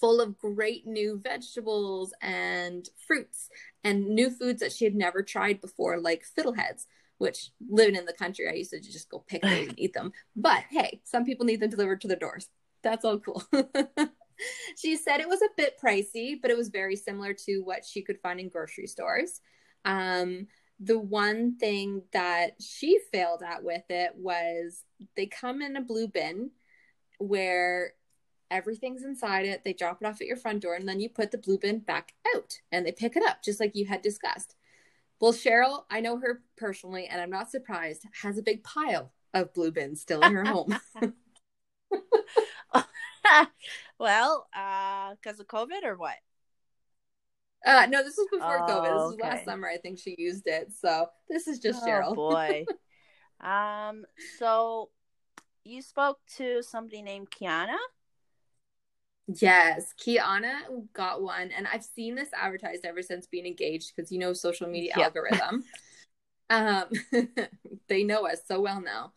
full 0.00 0.20
of 0.20 0.38
great 0.38 0.86
new 0.86 1.20
vegetables 1.22 2.14
and 2.22 2.88
fruits 3.06 3.50
and 3.84 4.08
new 4.08 4.30
foods 4.30 4.60
that 4.60 4.72
she 4.72 4.84
had 4.84 4.94
never 4.94 5.22
tried 5.22 5.60
before 5.60 5.98
like 6.00 6.24
fiddleheads 6.36 6.86
which 7.18 7.50
living 7.68 7.94
in 7.94 8.06
the 8.06 8.12
country 8.12 8.48
i 8.48 8.54
used 8.54 8.70
to 8.70 8.80
just 8.80 9.10
go 9.10 9.18
pick 9.18 9.42
them 9.42 9.68
and 9.68 9.74
eat 9.78 9.92
them 9.92 10.10
but 10.34 10.64
hey 10.70 11.00
some 11.04 11.24
people 11.24 11.44
need 11.44 11.60
them 11.60 11.68
delivered 11.68 12.00
to 12.00 12.08
their 12.08 12.16
doors 12.16 12.48
that's 12.82 13.04
all 13.04 13.18
cool 13.18 13.42
she 14.76 14.96
said 14.96 15.20
it 15.20 15.28
was 15.28 15.42
a 15.42 15.48
bit 15.56 15.78
pricey, 15.82 16.34
but 16.40 16.50
it 16.50 16.56
was 16.56 16.68
very 16.68 16.96
similar 16.96 17.32
to 17.34 17.60
what 17.60 17.84
she 17.84 18.02
could 18.02 18.20
find 18.20 18.40
in 18.40 18.48
grocery 18.48 18.86
stores. 18.86 19.40
Um, 19.84 20.46
the 20.78 20.98
one 20.98 21.56
thing 21.58 22.02
that 22.12 22.52
she 22.60 22.98
failed 23.12 23.42
at 23.42 23.62
with 23.62 23.84
it 23.90 24.12
was 24.16 24.84
they 25.16 25.26
come 25.26 25.60
in 25.60 25.76
a 25.76 25.82
blue 25.82 26.08
bin 26.08 26.50
where 27.18 27.92
everything's 28.50 29.04
inside 29.04 29.46
it. 29.46 29.62
They 29.62 29.74
drop 29.74 29.98
it 30.00 30.06
off 30.06 30.20
at 30.20 30.26
your 30.26 30.36
front 30.36 30.62
door, 30.62 30.74
and 30.74 30.88
then 30.88 31.00
you 31.00 31.08
put 31.08 31.30
the 31.30 31.38
blue 31.38 31.58
bin 31.58 31.80
back 31.80 32.14
out 32.34 32.60
and 32.72 32.86
they 32.86 32.92
pick 32.92 33.16
it 33.16 33.22
up, 33.22 33.42
just 33.42 33.60
like 33.60 33.76
you 33.76 33.86
had 33.86 34.02
discussed. 34.02 34.56
Well, 35.20 35.34
Cheryl, 35.34 35.84
I 35.90 36.00
know 36.00 36.18
her 36.18 36.42
personally, 36.56 37.06
and 37.06 37.20
I'm 37.20 37.30
not 37.30 37.50
surprised, 37.50 38.04
has 38.22 38.38
a 38.38 38.42
big 38.42 38.64
pile 38.64 39.12
of 39.34 39.52
blue 39.52 39.70
bins 39.70 40.00
still 40.00 40.22
in 40.22 40.32
her 40.32 40.44
home. 40.44 40.78
well, 44.00 44.48
uh, 44.56 45.14
because 45.14 45.38
of 45.38 45.46
COVID 45.46 45.84
or 45.84 45.96
what? 45.96 46.16
Uh, 47.64 47.86
no, 47.90 48.02
this 48.02 48.16
was 48.16 48.26
before 48.32 48.62
oh, 48.62 48.66
COVID. 48.66 48.84
This 48.84 48.92
was 48.92 49.14
okay. 49.14 49.28
last 49.28 49.44
summer. 49.44 49.68
I 49.68 49.76
think 49.76 49.98
she 49.98 50.14
used 50.16 50.46
it. 50.46 50.72
So 50.72 51.06
this 51.28 51.46
is 51.46 51.58
just 51.58 51.82
oh, 51.82 51.86
Cheryl. 51.86 52.14
boy. 52.14 52.64
um. 53.46 54.04
So 54.38 54.88
you 55.64 55.82
spoke 55.82 56.18
to 56.38 56.62
somebody 56.62 57.02
named 57.02 57.28
Kiana. 57.30 57.76
Yes, 59.40 59.94
Kiana 60.02 60.60
got 60.92 61.22
one, 61.22 61.50
and 61.56 61.68
I've 61.72 61.84
seen 61.84 62.14
this 62.14 62.30
advertised 62.32 62.84
ever 62.84 63.02
since 63.02 63.26
being 63.26 63.46
engaged 63.46 63.92
because 63.94 64.10
you 64.10 64.18
know 64.18 64.32
social 64.32 64.66
media 64.66 64.94
yep. 64.96 65.06
algorithm. 65.06 65.64
um, 66.50 66.84
they 67.88 68.02
know 68.02 68.26
us 68.26 68.40
so 68.48 68.60
well 68.60 68.80
now. 68.80 69.12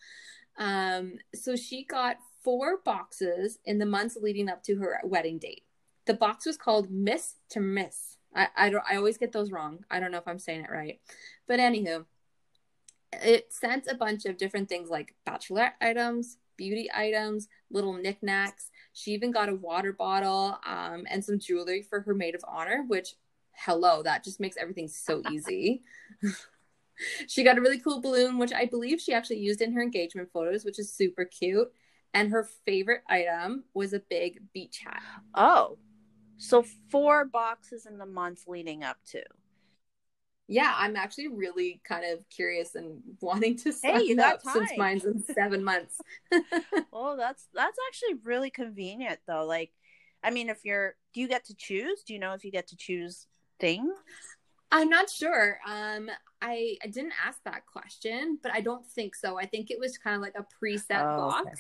Um, 0.58 1.14
so 1.34 1.56
she 1.56 1.86
got 1.86 2.18
four 2.44 2.80
boxes 2.84 3.60
in 3.66 3.80
the 3.80 3.86
months 3.86 4.18
leading 4.22 4.50
up 4.50 4.64
to 4.64 4.76
her 4.78 5.00
wedding 5.04 5.38
date. 5.38 5.64
The 6.06 6.14
box 6.14 6.46
was 6.46 6.58
called 6.58 6.92
Miss 6.92 7.36
to 7.50 7.60
Miss. 7.60 8.18
I, 8.36 8.48
I 8.56 8.70
don't 8.70 8.84
I 8.90 8.96
always 8.96 9.18
get 9.18 9.32
those 9.32 9.52
wrong. 9.52 9.86
I 9.90 10.00
don't 10.00 10.12
know 10.12 10.18
if 10.18 10.28
I'm 10.28 10.40
saying 10.40 10.62
it 10.62 10.72
right. 10.72 11.00
But 11.48 11.60
anywho, 11.60 12.06
it 13.14 13.54
sent 13.54 13.88
a 13.88 13.96
bunch 13.96 14.26
of 14.26 14.38
different 14.38 14.70
things 14.70 14.90
like 14.90 15.16
bachelorette 15.28 15.74
items, 15.82 16.38
beauty 16.58 16.90
items, 16.94 17.48
little 17.72 17.94
knickknacks. 17.94 18.70
She 18.94 19.12
even 19.12 19.32
got 19.32 19.50
a 19.50 19.56
water 19.56 19.94
bottle 19.94 20.58
um, 20.66 21.06
and 21.10 21.24
some 21.24 21.40
jewelry 21.40 21.82
for 21.82 22.02
her 22.02 22.14
maid 22.14 22.36
of 22.36 22.44
honor, 22.48 22.84
which, 22.88 23.16
hello, 23.54 24.04
that 24.04 24.24
just 24.24 24.40
makes 24.40 24.58
everything 24.58 24.88
so 24.88 25.22
easy. 25.32 25.84
she 27.28 27.44
got 27.44 27.58
a 27.58 27.62
really 27.62 27.80
cool 27.80 28.02
balloon, 28.02 28.38
which 28.38 28.54
I 28.54 28.66
believe 28.66 29.00
she 29.00 29.14
actually 29.14 29.40
used 29.40 29.62
in 29.62 29.74
her 29.74 29.82
engagement 29.82 30.32
photos, 30.32 30.66
which 30.66 30.80
is 30.80 30.92
super 30.92 31.26
cute 31.26 31.72
and 32.14 32.32
her 32.32 32.48
favorite 32.66 33.02
item 33.10 33.64
was 33.74 33.94
a 33.94 34.00
big 34.00 34.42
beach 34.54 34.82
hat. 34.86 35.02
Oh, 35.34 35.78
so 36.38 36.64
four 36.90 37.26
boxes 37.26 37.86
in 37.86 37.98
the 37.98 38.06
months 38.06 38.46
leading 38.48 38.84
up 38.84 38.98
to. 39.12 39.24
Yeah, 40.48 40.74
I'm 40.76 40.96
actually 40.96 41.30
really 41.30 41.82
kind 41.88 42.04
of 42.06 42.28
curious 42.30 42.76
and 42.76 43.02
wanting 43.22 43.58
to 43.60 43.72
sign 43.72 44.06
hey, 44.06 44.16
up 44.18 44.44
time. 44.44 44.54
since 44.54 44.72
mine's 44.78 45.06
in 45.06 45.24
seven 45.34 45.64
months. 45.64 46.00
well, 46.92 47.16
that's 47.18 47.48
that's 47.54 47.78
actually 47.88 48.16
really 48.24 48.50
convenient 48.50 49.20
though. 49.26 49.46
Like, 49.46 49.72
I 50.24 50.32
mean, 50.32 50.50
if 50.50 50.60
you're, 50.64 50.96
do 51.14 51.22
you 51.22 51.28
get 51.28 51.46
to 51.46 51.56
choose? 51.56 52.04
Do 52.04 52.14
you 52.14 52.20
know 52.20 52.34
if 52.34 52.44
you 52.44 52.52
get 52.52 52.68
to 52.68 52.78
choose 52.78 53.28
things? 53.60 53.94
I'm 54.72 54.90
not 54.90 55.10
sure. 55.10 55.60
Um, 55.68 56.10
I, 56.42 56.76
I 56.84 56.88
didn't 56.88 57.14
ask 57.26 57.40
that 57.46 57.66
question, 57.66 58.40
but 58.42 58.52
I 58.54 58.62
don't 58.62 58.86
think 58.86 59.16
so. 59.16 59.40
I 59.40 59.46
think 59.46 59.72
it 59.72 59.80
was 59.80 59.98
kind 59.98 60.16
of 60.16 60.22
like 60.22 60.36
a 60.36 60.46
preset 60.62 61.02
oh, 61.02 61.18
box. 61.18 61.46
Okay 61.46 61.56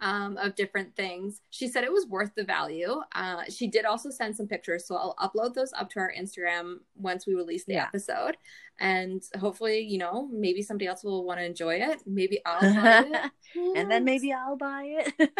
um, 0.00 0.36
of 0.36 0.54
different 0.54 0.94
things. 0.94 1.40
She 1.50 1.68
said 1.68 1.84
it 1.84 1.92
was 1.92 2.06
worth 2.06 2.34
the 2.36 2.44
value. 2.44 3.00
Uh, 3.14 3.42
she 3.48 3.66
did 3.66 3.84
also 3.84 4.10
send 4.10 4.36
some 4.36 4.46
pictures, 4.46 4.86
so 4.86 4.96
I'll 4.96 5.16
upload 5.16 5.54
those 5.54 5.72
up 5.72 5.90
to 5.90 6.00
our 6.00 6.12
Instagram 6.18 6.76
once 6.96 7.26
we 7.26 7.34
release 7.34 7.64
the 7.64 7.74
yeah. 7.74 7.86
episode, 7.86 8.36
and 8.78 9.22
hopefully, 9.38 9.80
you 9.80 9.98
know, 9.98 10.28
maybe 10.32 10.62
somebody 10.62 10.86
else 10.86 11.02
will 11.02 11.24
want 11.24 11.40
to 11.40 11.44
enjoy 11.44 11.76
it. 11.76 12.00
Maybe 12.06 12.40
I'll 12.46 12.60
buy 12.60 13.04
it, 13.06 13.32
and 13.76 13.90
then 13.90 14.04
maybe 14.04 14.32
I'll 14.32 14.56
buy 14.56 15.04
it. 15.18 15.30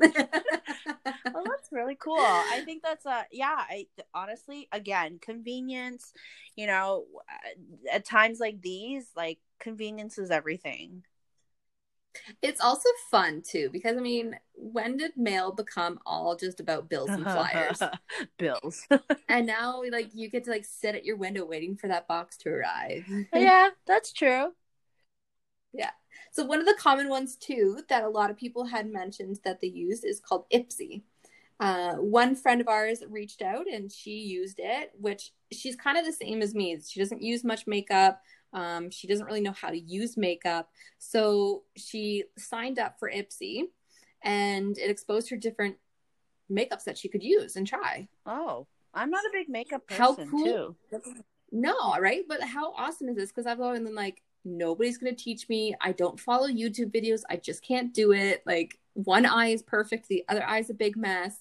well, 0.00 1.44
that's 1.44 1.72
really 1.72 1.96
cool. 1.96 2.16
I 2.18 2.62
think 2.64 2.82
that's 2.82 3.06
a 3.06 3.24
yeah. 3.32 3.64
I 3.68 3.86
honestly, 4.14 4.68
again, 4.72 5.18
convenience. 5.20 6.12
You 6.56 6.66
know, 6.66 7.06
at 7.90 8.04
times 8.04 8.40
like 8.40 8.60
these, 8.60 9.06
like 9.16 9.38
convenience 9.58 10.18
is 10.18 10.30
everything. 10.30 11.04
It's 12.42 12.60
also 12.60 12.88
fun 13.10 13.42
too 13.42 13.70
because 13.72 13.96
I 13.96 14.00
mean, 14.00 14.36
when 14.54 14.96
did 14.96 15.16
mail 15.16 15.52
become 15.52 15.98
all 16.04 16.36
just 16.36 16.60
about 16.60 16.88
bills 16.88 17.10
and 17.10 17.24
flyers? 17.24 17.80
bills. 18.38 18.86
and 19.28 19.46
now 19.46 19.82
like 19.90 20.10
you 20.14 20.28
get 20.28 20.44
to 20.44 20.50
like 20.50 20.64
sit 20.64 20.94
at 20.94 21.04
your 21.04 21.16
window 21.16 21.44
waiting 21.44 21.76
for 21.76 21.88
that 21.88 22.08
box 22.08 22.36
to 22.38 22.50
arrive. 22.50 23.04
yeah, 23.34 23.70
that's 23.86 24.12
true. 24.12 24.52
Yeah. 25.72 25.90
So 26.32 26.44
one 26.44 26.60
of 26.60 26.66
the 26.66 26.76
common 26.78 27.08
ones 27.08 27.36
too 27.36 27.82
that 27.88 28.04
a 28.04 28.08
lot 28.08 28.30
of 28.30 28.36
people 28.36 28.64
had 28.64 28.90
mentioned 28.90 29.38
that 29.44 29.60
they 29.60 29.68
used 29.68 30.04
is 30.04 30.20
called 30.20 30.46
Ipsy. 30.52 31.02
Uh, 31.60 31.96
one 31.96 32.34
friend 32.34 32.62
of 32.62 32.68
ours 32.68 33.02
reached 33.10 33.42
out 33.42 33.66
and 33.70 33.92
she 33.92 34.12
used 34.12 34.58
it, 34.58 34.92
which 34.98 35.32
she's 35.52 35.76
kind 35.76 35.98
of 35.98 36.06
the 36.06 36.12
same 36.12 36.40
as 36.40 36.54
me. 36.54 36.78
She 36.86 36.98
doesn't 36.98 37.22
use 37.22 37.44
much 37.44 37.66
makeup. 37.66 38.22
Um, 38.52 38.90
she 38.90 39.06
doesn't 39.06 39.26
really 39.26 39.40
know 39.40 39.52
how 39.52 39.70
to 39.70 39.78
use 39.78 40.16
makeup. 40.16 40.68
So 40.98 41.62
she 41.76 42.24
signed 42.36 42.78
up 42.78 42.98
for 42.98 43.10
Ipsy 43.10 43.62
and 44.22 44.76
it 44.78 44.90
exposed 44.90 45.30
her 45.30 45.36
different 45.36 45.76
makeups 46.50 46.84
that 46.84 46.98
she 46.98 47.08
could 47.08 47.22
use 47.22 47.56
and 47.56 47.66
try. 47.66 48.08
Oh, 48.26 48.66
I'm 48.92 49.10
not 49.10 49.24
a 49.24 49.30
big 49.32 49.48
makeup 49.48 49.86
person 49.86 49.98
how 49.98 50.14
cool. 50.30 50.44
too. 50.44 50.76
No, 51.52 51.96
right? 51.98 52.24
But 52.28 52.42
how 52.42 52.72
awesome 52.72 53.08
is 53.08 53.16
this? 53.16 53.30
Because 53.30 53.46
I've 53.46 53.60
always 53.60 53.80
been 53.80 53.94
like, 53.94 54.22
nobody's 54.44 54.98
going 54.98 55.14
to 55.14 55.22
teach 55.22 55.48
me. 55.48 55.74
I 55.80 55.92
don't 55.92 56.18
follow 56.18 56.48
YouTube 56.48 56.90
videos. 56.92 57.22
I 57.30 57.36
just 57.36 57.62
can't 57.62 57.92
do 57.94 58.12
it. 58.12 58.42
Like 58.46 58.78
one 58.94 59.26
eye 59.26 59.48
is 59.48 59.62
perfect, 59.62 60.08
the 60.08 60.24
other 60.28 60.44
eye 60.44 60.58
is 60.58 60.70
a 60.70 60.74
big 60.74 60.96
mess. 60.96 61.36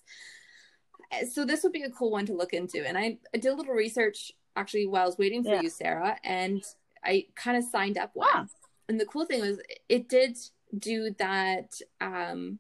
So 1.31 1.43
this 1.43 1.63
would 1.63 1.71
be 1.73 1.81
a 1.83 1.89
cool 1.89 2.11
one 2.11 2.27
to 2.27 2.33
look 2.33 2.53
into. 2.53 2.87
And 2.87 2.95
I, 2.97 3.17
I 3.33 3.39
did 3.39 3.51
a 3.51 3.55
little 3.55 3.73
research 3.73 4.31
actually 4.55 4.85
while 4.85 5.03
I 5.03 5.05
was 5.07 5.17
waiting 5.17 5.43
for 5.43 5.49
Yeah. 5.55 5.61
you, 5.61 5.69
Sarah, 5.69 6.17
and 6.23 6.63
I 7.03 7.27
kind 7.35 7.57
of 7.57 7.63
signed 7.63 7.97
up 7.97 8.11
one. 8.13 8.27
Wow. 8.33 8.45
And 8.87 8.99
the 8.99 9.05
cool 9.05 9.25
thing 9.25 9.41
was 9.41 9.59
it 9.87 10.09
did 10.09 10.37
do 10.77 11.11
that 11.17 11.79
um 12.01 12.59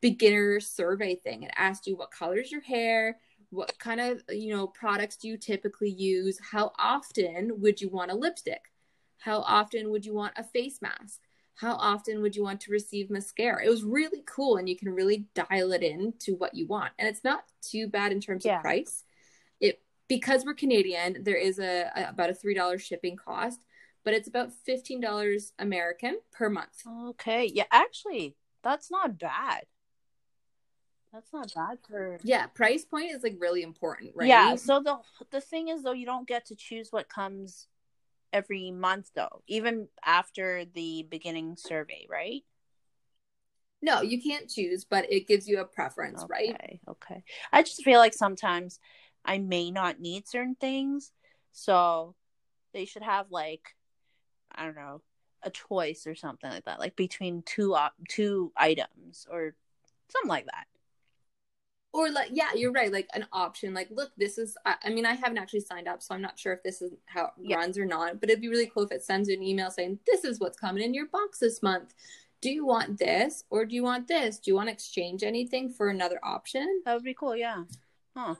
beginner 0.00 0.60
survey 0.60 1.14
thing. 1.16 1.44
It 1.44 1.52
asked 1.56 1.86
you 1.86 1.96
what 1.96 2.10
colors 2.10 2.52
your 2.52 2.60
hair, 2.60 3.18
what 3.50 3.78
kind 3.78 4.00
of 4.00 4.22
you 4.28 4.54
know 4.54 4.66
products 4.66 5.16
do 5.16 5.28
you 5.28 5.36
typically 5.36 5.90
use, 5.90 6.38
how 6.52 6.72
often 6.78 7.60
would 7.60 7.80
you 7.80 7.88
want 7.88 8.10
a 8.10 8.14
lipstick, 8.14 8.72
how 9.18 9.38
often 9.40 9.90
would 9.90 10.04
you 10.04 10.14
want 10.14 10.34
a 10.36 10.44
face 10.44 10.80
mask, 10.82 11.20
how 11.56 11.74
often 11.74 12.20
would 12.22 12.36
you 12.36 12.42
want 12.42 12.60
to 12.62 12.70
receive 12.72 13.10
mascara. 13.10 13.64
It 13.64 13.70
was 13.70 13.84
really 13.84 14.22
cool, 14.26 14.56
and 14.56 14.68
you 14.68 14.76
can 14.76 14.90
really 14.90 15.26
dial 15.34 15.72
it 15.72 15.82
in 15.82 16.14
to 16.20 16.32
what 16.34 16.54
you 16.54 16.66
want, 16.66 16.92
and 16.98 17.08
it's 17.08 17.24
not 17.24 17.44
too 17.62 17.88
bad 17.88 18.12
in 18.12 18.20
terms 18.20 18.44
Yeah. 18.44 18.56
of 18.56 18.62
price. 18.62 19.04
It 19.60 19.80
because 20.08 20.44
we're 20.44 20.54
Canadian, 20.54 21.22
there 21.24 21.36
is 21.36 21.58
a, 21.58 21.90
a 21.96 22.08
about 22.10 22.30
a 22.30 22.34
three 22.34 22.54
dollars 22.54 22.82
shipping 22.82 23.16
cost. 23.16 23.64
But 24.04 24.14
it's 24.14 24.28
about 24.28 24.52
fifteen 24.52 25.00
dollars 25.00 25.52
American 25.58 26.18
per 26.32 26.50
month. 26.50 26.82
Okay. 27.08 27.50
Yeah, 27.52 27.64
actually, 27.70 28.36
that's 28.62 28.90
not 28.90 29.18
bad. 29.18 29.64
That's 31.12 31.32
not 31.32 31.54
bad 31.54 31.78
for 31.88 32.18
Yeah, 32.24 32.46
price 32.48 32.84
point 32.84 33.12
is 33.12 33.22
like 33.22 33.36
really 33.38 33.62
important, 33.62 34.12
right? 34.14 34.28
Yeah. 34.28 34.56
So 34.56 34.80
the 34.80 34.98
the 35.30 35.40
thing 35.40 35.68
is 35.68 35.82
though, 35.82 35.92
you 35.92 36.06
don't 36.06 36.28
get 36.28 36.46
to 36.46 36.56
choose 36.56 36.88
what 36.90 37.08
comes 37.08 37.68
every 38.32 38.72
month 38.72 39.10
though, 39.14 39.42
even 39.46 39.88
after 40.04 40.64
the 40.64 41.06
beginning 41.08 41.56
survey, 41.56 42.06
right? 42.10 42.42
No, 43.80 44.00
you 44.00 44.20
can't 44.20 44.48
choose, 44.48 44.84
but 44.84 45.10
it 45.12 45.28
gives 45.28 45.46
you 45.46 45.60
a 45.60 45.64
preference, 45.64 46.24
right? 46.28 46.54
Okay. 46.54 46.80
Okay. 46.88 47.22
I 47.52 47.62
just 47.62 47.84
feel 47.84 47.98
like 48.00 48.14
sometimes 48.14 48.80
I 49.24 49.38
may 49.38 49.70
not 49.70 50.00
need 50.00 50.26
certain 50.26 50.56
things, 50.56 51.12
so 51.52 52.14
they 52.72 52.86
should 52.86 53.02
have 53.02 53.30
like 53.30 53.76
I 54.56 54.64
don't 54.64 54.76
know 54.76 55.02
a 55.42 55.50
choice 55.50 56.06
or 56.06 56.14
something 56.14 56.50
like 56.50 56.64
that, 56.64 56.80
like 56.80 56.96
between 56.96 57.42
two 57.42 57.74
op- 57.74 57.94
two 58.08 58.50
items 58.56 59.26
or 59.30 59.54
something 60.08 60.28
like 60.28 60.46
that. 60.46 60.66
Or 61.92 62.10
like, 62.10 62.30
yeah, 62.32 62.54
you're 62.56 62.72
right. 62.72 62.90
Like 62.90 63.08
an 63.14 63.26
option, 63.32 63.72
like, 63.72 63.88
look, 63.90 64.10
this 64.16 64.36
is. 64.36 64.56
I, 64.66 64.74
I 64.84 64.90
mean, 64.90 65.06
I 65.06 65.12
haven't 65.14 65.38
actually 65.38 65.60
signed 65.60 65.86
up, 65.86 66.02
so 66.02 66.12
I'm 66.14 66.22
not 66.22 66.38
sure 66.38 66.52
if 66.52 66.62
this 66.64 66.82
is 66.82 66.92
how 67.06 67.26
it 67.26 67.30
Yeah. 67.40 67.56
runs 67.56 67.78
or 67.78 67.86
not. 67.86 68.18
But 68.20 68.30
it'd 68.30 68.42
be 68.42 68.48
really 68.48 68.66
cool 68.72 68.82
if 68.82 68.90
it 68.90 69.04
sends 69.04 69.28
you 69.28 69.36
an 69.36 69.44
email 69.44 69.70
saying, 69.70 70.00
"This 70.06 70.24
is 70.24 70.40
what's 70.40 70.58
coming 70.58 70.82
in 70.82 70.92
your 70.92 71.06
box 71.06 71.38
this 71.38 71.62
month. 71.62 71.94
Do 72.40 72.50
you 72.50 72.66
want 72.66 72.98
this 72.98 73.44
or 73.48 73.64
do 73.64 73.76
you 73.76 73.84
want 73.84 74.08
this? 74.08 74.38
Do 74.38 74.50
you 74.50 74.56
want 74.56 74.68
to 74.68 74.72
exchange 74.72 75.22
anything 75.22 75.70
for 75.70 75.88
another 75.88 76.18
option?" 76.24 76.82
That 76.84 76.94
would 76.94 77.04
be 77.04 77.14
cool. 77.14 77.36
Yeah. 77.36 77.62
Huh. 78.16 78.34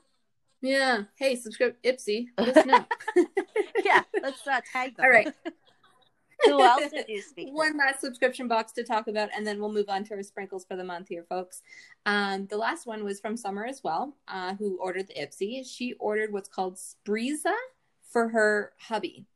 Yeah. 0.60 1.04
Hey, 1.16 1.36
subscribe 1.36 1.76
Ipsy. 1.84 2.28
Listen 2.38 2.70
up. 2.70 2.90
Yeah. 3.84 4.02
Let's 4.20 4.44
uh, 4.48 4.62
tag 4.72 4.96
them. 4.96 5.04
All 5.04 5.10
right. 5.10 5.32
Who 6.50 6.62
else 6.62 6.90
did 6.90 7.08
you 7.08 7.22
speak? 7.22 7.48
One 7.52 7.76
last 7.76 8.00
subscription 8.00 8.48
box 8.48 8.72
to 8.72 8.84
talk 8.84 9.08
about, 9.08 9.30
and 9.36 9.46
then 9.46 9.60
we'll 9.60 9.72
move 9.72 9.88
on 9.88 10.04
to 10.04 10.14
our 10.14 10.22
sprinkles 10.22 10.64
for 10.64 10.76
the 10.76 10.84
month 10.84 11.08
here, 11.08 11.24
folks. 11.28 11.62
Um, 12.06 12.46
the 12.46 12.56
last 12.56 12.86
one 12.86 13.04
was 13.04 13.20
from 13.20 13.36
Summer 13.36 13.64
as 13.64 13.82
well, 13.82 14.16
uh, 14.28 14.54
who 14.54 14.78
ordered 14.80 15.08
the 15.08 15.14
Ipsy. 15.14 15.66
She 15.66 15.94
ordered 15.94 16.32
what's 16.32 16.48
called 16.48 16.76
Spreeza 16.76 17.54
for 18.10 18.28
her 18.28 18.72
hubby. 18.78 19.26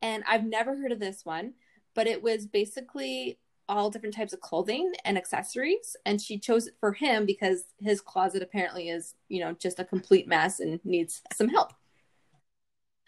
And 0.00 0.24
I've 0.26 0.44
never 0.44 0.76
heard 0.76 0.92
of 0.92 1.00
this 1.00 1.24
one, 1.24 1.54
but 1.94 2.06
it 2.06 2.22
was 2.22 2.46
basically 2.46 3.38
all 3.68 3.90
different 3.90 4.14
types 4.14 4.32
of 4.32 4.40
clothing 4.40 4.92
and 5.04 5.18
accessories. 5.18 5.96
And 6.06 6.20
she 6.20 6.38
chose 6.38 6.66
it 6.66 6.74
for 6.80 6.92
him 6.92 7.26
because 7.26 7.64
his 7.80 8.00
closet 8.00 8.42
apparently 8.42 8.88
is, 8.88 9.14
you 9.28 9.40
know, 9.40 9.52
just 9.52 9.78
a 9.78 9.84
complete 9.84 10.26
mess 10.26 10.60
and 10.60 10.80
needs 10.84 11.22
some 11.34 11.48
help. 11.48 11.72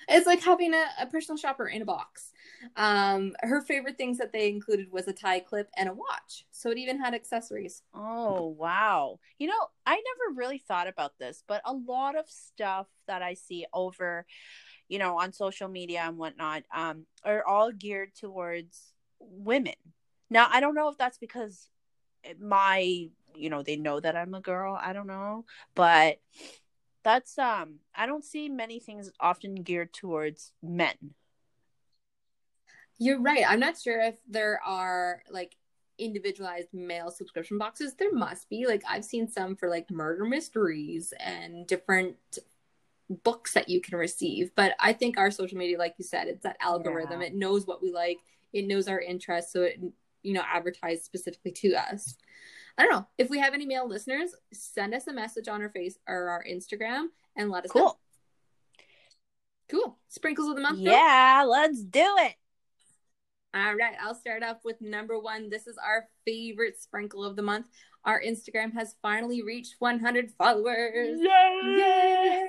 It's 0.08 0.26
like 0.26 0.42
having 0.42 0.74
a, 0.74 0.84
a 1.00 1.06
personal 1.06 1.36
shopper 1.36 1.68
in 1.68 1.82
a 1.82 1.86
box. 1.86 2.32
Um, 2.76 3.34
her 3.40 3.60
favorite 3.62 3.96
things 3.96 4.18
that 4.18 4.32
they 4.32 4.48
included 4.48 4.92
was 4.92 5.08
a 5.08 5.12
tie 5.12 5.40
clip 5.40 5.70
and 5.76 5.88
a 5.88 5.94
watch. 5.94 6.44
So 6.50 6.70
it 6.70 6.78
even 6.78 7.00
had 7.00 7.14
accessories. 7.14 7.82
Oh, 7.94 8.54
wow. 8.58 9.18
You 9.38 9.48
know, 9.48 9.68
I 9.86 9.94
never 9.94 10.36
really 10.36 10.58
thought 10.58 10.88
about 10.88 11.18
this, 11.18 11.42
but 11.46 11.62
a 11.64 11.72
lot 11.72 12.16
of 12.16 12.28
stuff 12.28 12.86
that 13.06 13.22
I 13.22 13.34
see 13.34 13.66
over, 13.72 14.26
you 14.88 14.98
know, 14.98 15.18
on 15.18 15.32
social 15.32 15.68
media 15.68 16.02
and 16.04 16.18
whatnot, 16.18 16.64
um, 16.74 17.06
are 17.24 17.44
all 17.46 17.72
geared 17.72 18.14
towards 18.14 18.92
women. 19.18 19.74
Now, 20.28 20.48
I 20.50 20.60
don't 20.60 20.74
know 20.74 20.88
if 20.88 20.98
that's 20.98 21.18
because 21.18 21.68
my, 22.38 23.08
you 23.34 23.50
know, 23.50 23.62
they 23.62 23.76
know 23.76 24.00
that 24.00 24.16
I'm 24.16 24.34
a 24.34 24.40
girl. 24.40 24.78
I 24.80 24.92
don't 24.92 25.06
know, 25.06 25.44
but 25.74 26.20
that's 27.02 27.38
um 27.38 27.76
I 27.94 28.06
don't 28.06 28.24
see 28.24 28.48
many 28.48 28.78
things 28.78 29.10
often 29.20 29.56
geared 29.56 29.92
towards 29.92 30.52
men. 30.62 31.14
You're 33.00 33.20
right. 33.20 33.44
I'm 33.48 33.58
not 33.60 33.80
sure 33.80 33.98
if 34.00 34.16
there 34.28 34.60
are 34.64 35.22
like 35.30 35.56
individualized 35.98 36.68
male 36.72 37.10
subscription 37.10 37.58
boxes. 37.58 37.94
There 37.94 38.12
must 38.12 38.48
be. 38.48 38.66
Like 38.66 38.82
I've 38.88 39.04
seen 39.04 39.26
some 39.26 39.56
for 39.56 39.68
like 39.68 39.90
murder 39.90 40.24
mysteries 40.24 41.12
and 41.18 41.66
different 41.66 42.16
books 43.24 43.54
that 43.54 43.70
you 43.70 43.80
can 43.80 43.98
receive. 43.98 44.50
But 44.54 44.74
I 44.78 44.92
think 44.92 45.18
our 45.18 45.30
social 45.30 45.58
media, 45.58 45.78
like 45.78 45.94
you 45.98 46.04
said, 46.04 46.28
it's 46.28 46.42
that 46.42 46.58
algorithm. 46.60 47.22
Yeah. 47.22 47.28
It 47.28 47.34
knows 47.34 47.66
what 47.66 47.82
we 47.82 47.90
like. 47.90 48.18
It 48.52 48.66
knows 48.66 48.86
our 48.86 49.00
interests, 49.00 49.52
so 49.52 49.62
it 49.62 49.80
you 50.22 50.34
know 50.34 50.42
advertised 50.46 51.04
specifically 51.04 51.52
to 51.52 51.74
us. 51.74 52.16
I 52.76 52.82
don't 52.82 52.92
know 52.92 53.06
if 53.18 53.30
we 53.30 53.38
have 53.38 53.54
any 53.54 53.64
male 53.66 53.88
listeners. 53.88 54.34
Send 54.52 54.94
us 54.94 55.06
a 55.06 55.12
message 55.12 55.48
on 55.48 55.62
our 55.62 55.70
face 55.70 55.98
or 56.06 56.28
our 56.28 56.44
Instagram 56.44 57.06
and 57.36 57.50
let 57.50 57.64
us 57.64 57.74
know. 57.74 57.82
Cool. 57.82 58.00
Cool. 59.70 59.98
Sprinkles 60.08 60.48
of 60.48 60.56
the 60.56 60.62
month. 60.62 60.84
though? 60.84 60.90
Yeah, 60.90 61.44
let's 61.46 61.82
do 61.82 62.04
it. 62.18 62.34
All 63.52 63.74
right, 63.74 63.96
I'll 64.00 64.14
start 64.14 64.44
off 64.44 64.58
with 64.64 64.80
number 64.80 65.18
one. 65.18 65.50
This 65.50 65.66
is 65.66 65.76
our 65.76 66.06
favorite 66.24 66.80
sprinkle 66.80 67.24
of 67.24 67.34
the 67.34 67.42
month. 67.42 67.66
Our 68.04 68.22
Instagram 68.22 68.72
has 68.74 68.94
finally 69.02 69.42
reached 69.42 69.74
100 69.80 70.30
followers. 70.38 71.18
Yay! 71.20 72.42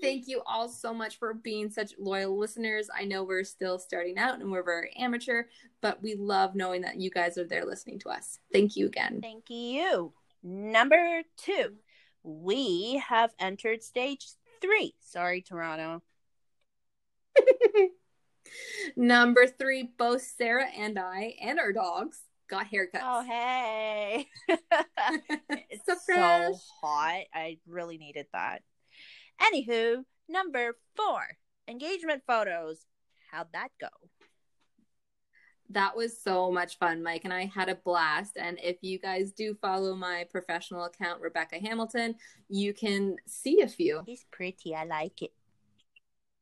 Thank 0.00 0.26
you 0.26 0.40
all 0.46 0.70
so 0.70 0.94
much 0.94 1.18
for 1.18 1.34
being 1.34 1.70
such 1.70 1.92
loyal 1.98 2.38
listeners. 2.38 2.88
I 2.96 3.04
know 3.04 3.22
we're 3.22 3.44
still 3.44 3.78
starting 3.78 4.16
out 4.16 4.40
and 4.40 4.50
we're 4.50 4.64
very 4.64 4.96
amateur, 4.96 5.44
but 5.82 6.02
we 6.02 6.14
love 6.14 6.54
knowing 6.54 6.80
that 6.82 6.96
you 6.96 7.10
guys 7.10 7.36
are 7.36 7.46
there 7.46 7.66
listening 7.66 7.98
to 8.00 8.08
us. 8.08 8.38
Thank 8.50 8.76
you 8.76 8.86
again. 8.86 9.20
Thank 9.20 9.50
you. 9.50 10.14
Number 10.42 11.22
two, 11.36 11.74
we 12.22 13.02
have 13.06 13.34
entered 13.38 13.82
stage 13.82 14.26
three. 14.62 14.94
Sorry, 15.00 15.42
Toronto. 15.42 16.02
Number 18.96 19.46
three, 19.46 19.90
both 19.98 20.22
Sarah 20.22 20.68
and 20.76 20.98
I 20.98 21.34
and 21.40 21.58
our 21.58 21.72
dogs 21.72 22.20
got 22.48 22.66
haircuts. 22.70 23.00
Oh, 23.02 23.22
hey. 23.22 24.28
it's 25.70 25.86
So 25.86 25.94
so, 26.14 26.58
hot. 26.82 27.24
I 27.34 27.58
really 27.66 27.98
needed 27.98 28.26
that. 28.32 28.62
Anywho, 29.40 30.04
number 30.28 30.76
four, 30.96 31.22
engagement 31.68 32.22
photos. 32.26 32.84
How'd 33.30 33.48
that 33.52 33.68
go? 33.80 33.88
That 35.70 35.96
was 35.96 36.20
so 36.20 36.52
much 36.52 36.78
fun. 36.78 37.02
Mike 37.02 37.24
and 37.24 37.32
I 37.32 37.46
had 37.46 37.68
a 37.68 37.74
blast. 37.74 38.36
And 38.36 38.58
if 38.62 38.76
you 38.82 38.98
guys 38.98 39.32
do 39.32 39.56
follow 39.60 39.96
my 39.96 40.26
professional 40.30 40.84
account, 40.84 41.20
Rebecca 41.20 41.56
Hamilton, 41.58 42.14
you 42.48 42.74
can 42.74 43.16
see 43.26 43.62
a 43.62 43.68
few. 43.68 44.02
He's 44.06 44.24
pretty. 44.30 44.74
I 44.74 44.84
like 44.84 45.22
it. 45.22 45.32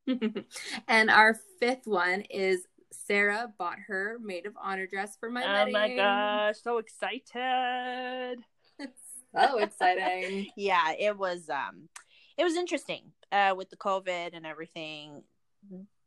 and 0.88 1.10
our 1.10 1.38
fifth 1.60 1.86
one 1.86 2.22
is 2.22 2.66
Sarah 2.90 3.52
bought 3.58 3.78
her 3.86 4.18
maid 4.22 4.46
of 4.46 4.54
honor 4.60 4.86
dress 4.86 5.16
for 5.18 5.30
my 5.30 5.42
oh 5.44 5.52
wedding. 5.52 5.76
Oh 5.76 5.78
my 5.78 5.96
gosh, 5.96 6.56
so 6.62 6.78
excited. 6.78 8.38
so 9.34 9.58
exciting. 9.58 10.48
yeah, 10.56 10.92
it 10.98 11.16
was 11.16 11.48
um 11.48 11.88
it 12.36 12.44
was 12.44 12.56
interesting. 12.56 13.12
Uh 13.30 13.54
with 13.56 13.70
the 13.70 13.76
COVID 13.76 14.30
and 14.34 14.46
everything. 14.46 15.22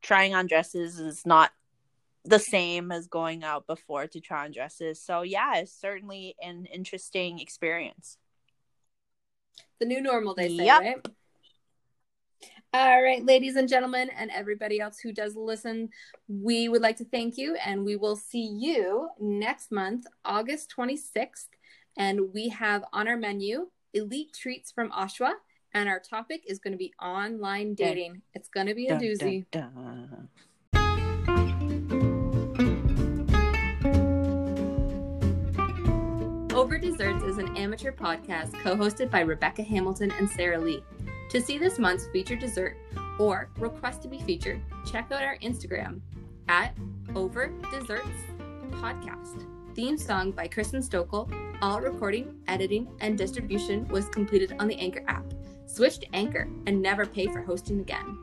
Trying 0.02 0.36
on 0.36 0.48
dresses 0.48 1.00
is 1.00 1.26
not 1.26 1.52
the 2.26 2.40
same 2.40 2.92
as 2.92 3.08
going 3.08 3.44
out 3.44 3.66
before 3.68 4.08
to 4.08 4.20
try 4.20 4.46
on 4.46 4.52
dresses. 4.52 5.02
So 5.02 5.22
yeah, 5.22 5.58
it's 5.58 5.72
certainly 5.72 6.36
an 6.42 6.66
interesting 6.66 7.40
experience. 7.40 8.18
the 9.80 9.86
new 9.86 10.02
normal, 10.02 10.36
they 10.36 10.50
say, 10.50 10.66
Yep. 10.66 10.82
right? 10.82 11.08
All 12.78 13.02
right, 13.02 13.24
ladies 13.26 13.56
and 13.56 13.70
gentlemen, 13.70 14.10
and 14.18 14.30
everybody 14.32 14.82
else 14.82 15.00
who 15.00 15.14
does 15.14 15.38
listen, 15.38 15.88
we 16.28 16.68
would 16.68 16.82
like 16.82 16.98
to 16.98 17.06
thank 17.06 17.38
you, 17.38 17.56
and 17.66 17.86
we 17.86 17.96
will 17.96 18.18
see 18.18 18.46
you 18.46 19.08
next 19.18 19.72
month, 19.72 20.06
August 20.26 20.74
26th. 20.78 21.48
And 21.98 22.34
we 22.34 22.50
have 22.50 22.84
on 22.92 23.08
our 23.08 23.16
menu 23.16 23.68
elite 23.94 24.34
treats 24.38 24.74
from 24.74 24.92
Oshawa, 24.92 25.36
and 25.74 25.88
our 25.88 26.02
topic 26.02 26.42
is 26.46 26.60
going 26.60 26.74
to 26.74 26.78
be 26.78 26.92
online 27.02 27.76
dating. 27.76 28.12
Dun, 28.12 28.22
it's 28.34 28.50
going 28.50 28.68
to 28.68 28.76
be 28.76 28.88
a 28.88 29.00
dun, 29.00 29.02
doozy. 29.02 29.46
Dun, 29.52 30.28
Over 36.54 36.78
Desserts 36.78 37.24
is 37.24 37.38
an 37.38 37.56
amateur 37.56 37.94
podcast 37.94 38.52
co 38.62 38.76
hosted 38.76 39.10
by 39.10 39.22
Rebecca 39.22 39.64
Hamilton 39.64 40.12
and 40.20 40.30
Sarah 40.30 40.60
Lee. 40.60 40.84
To 41.30 41.42
see 41.42 41.58
this 41.58 41.80
month's 41.80 42.08
featured 42.08 42.40
dessert 42.40 42.78
or 43.20 43.50
request 43.58 44.02
to 44.04 44.08
be 44.08 44.20
featured, 44.20 44.62
check 44.90 45.12
out 45.12 45.24
our 45.24 45.38
Instagram 45.40 46.02
at 46.48 46.76
Over 47.16 47.52
Desserts 47.72 48.08
Podcast. 48.72 49.46
Theme 49.74 49.98
song 49.98 50.32
by 50.32 50.48
Kristen 50.48 50.82
Stokel. 50.82 51.30
All 51.62 51.82
recording, 51.82 52.40
editing, 52.48 52.88
and 53.02 53.18
distribution 53.18 53.88
was 53.88 54.08
completed 54.10 54.56
on 54.60 54.68
the 54.68 54.78
Anchor 54.78 55.04
app. 55.08 55.26
Switch 55.66 56.00
to 56.00 56.16
Anchor 56.16 56.48
and 56.68 56.82
never 56.82 57.06
pay 57.06 57.28
for 57.28 57.42
hosting 57.42 57.80
again. 57.80 58.18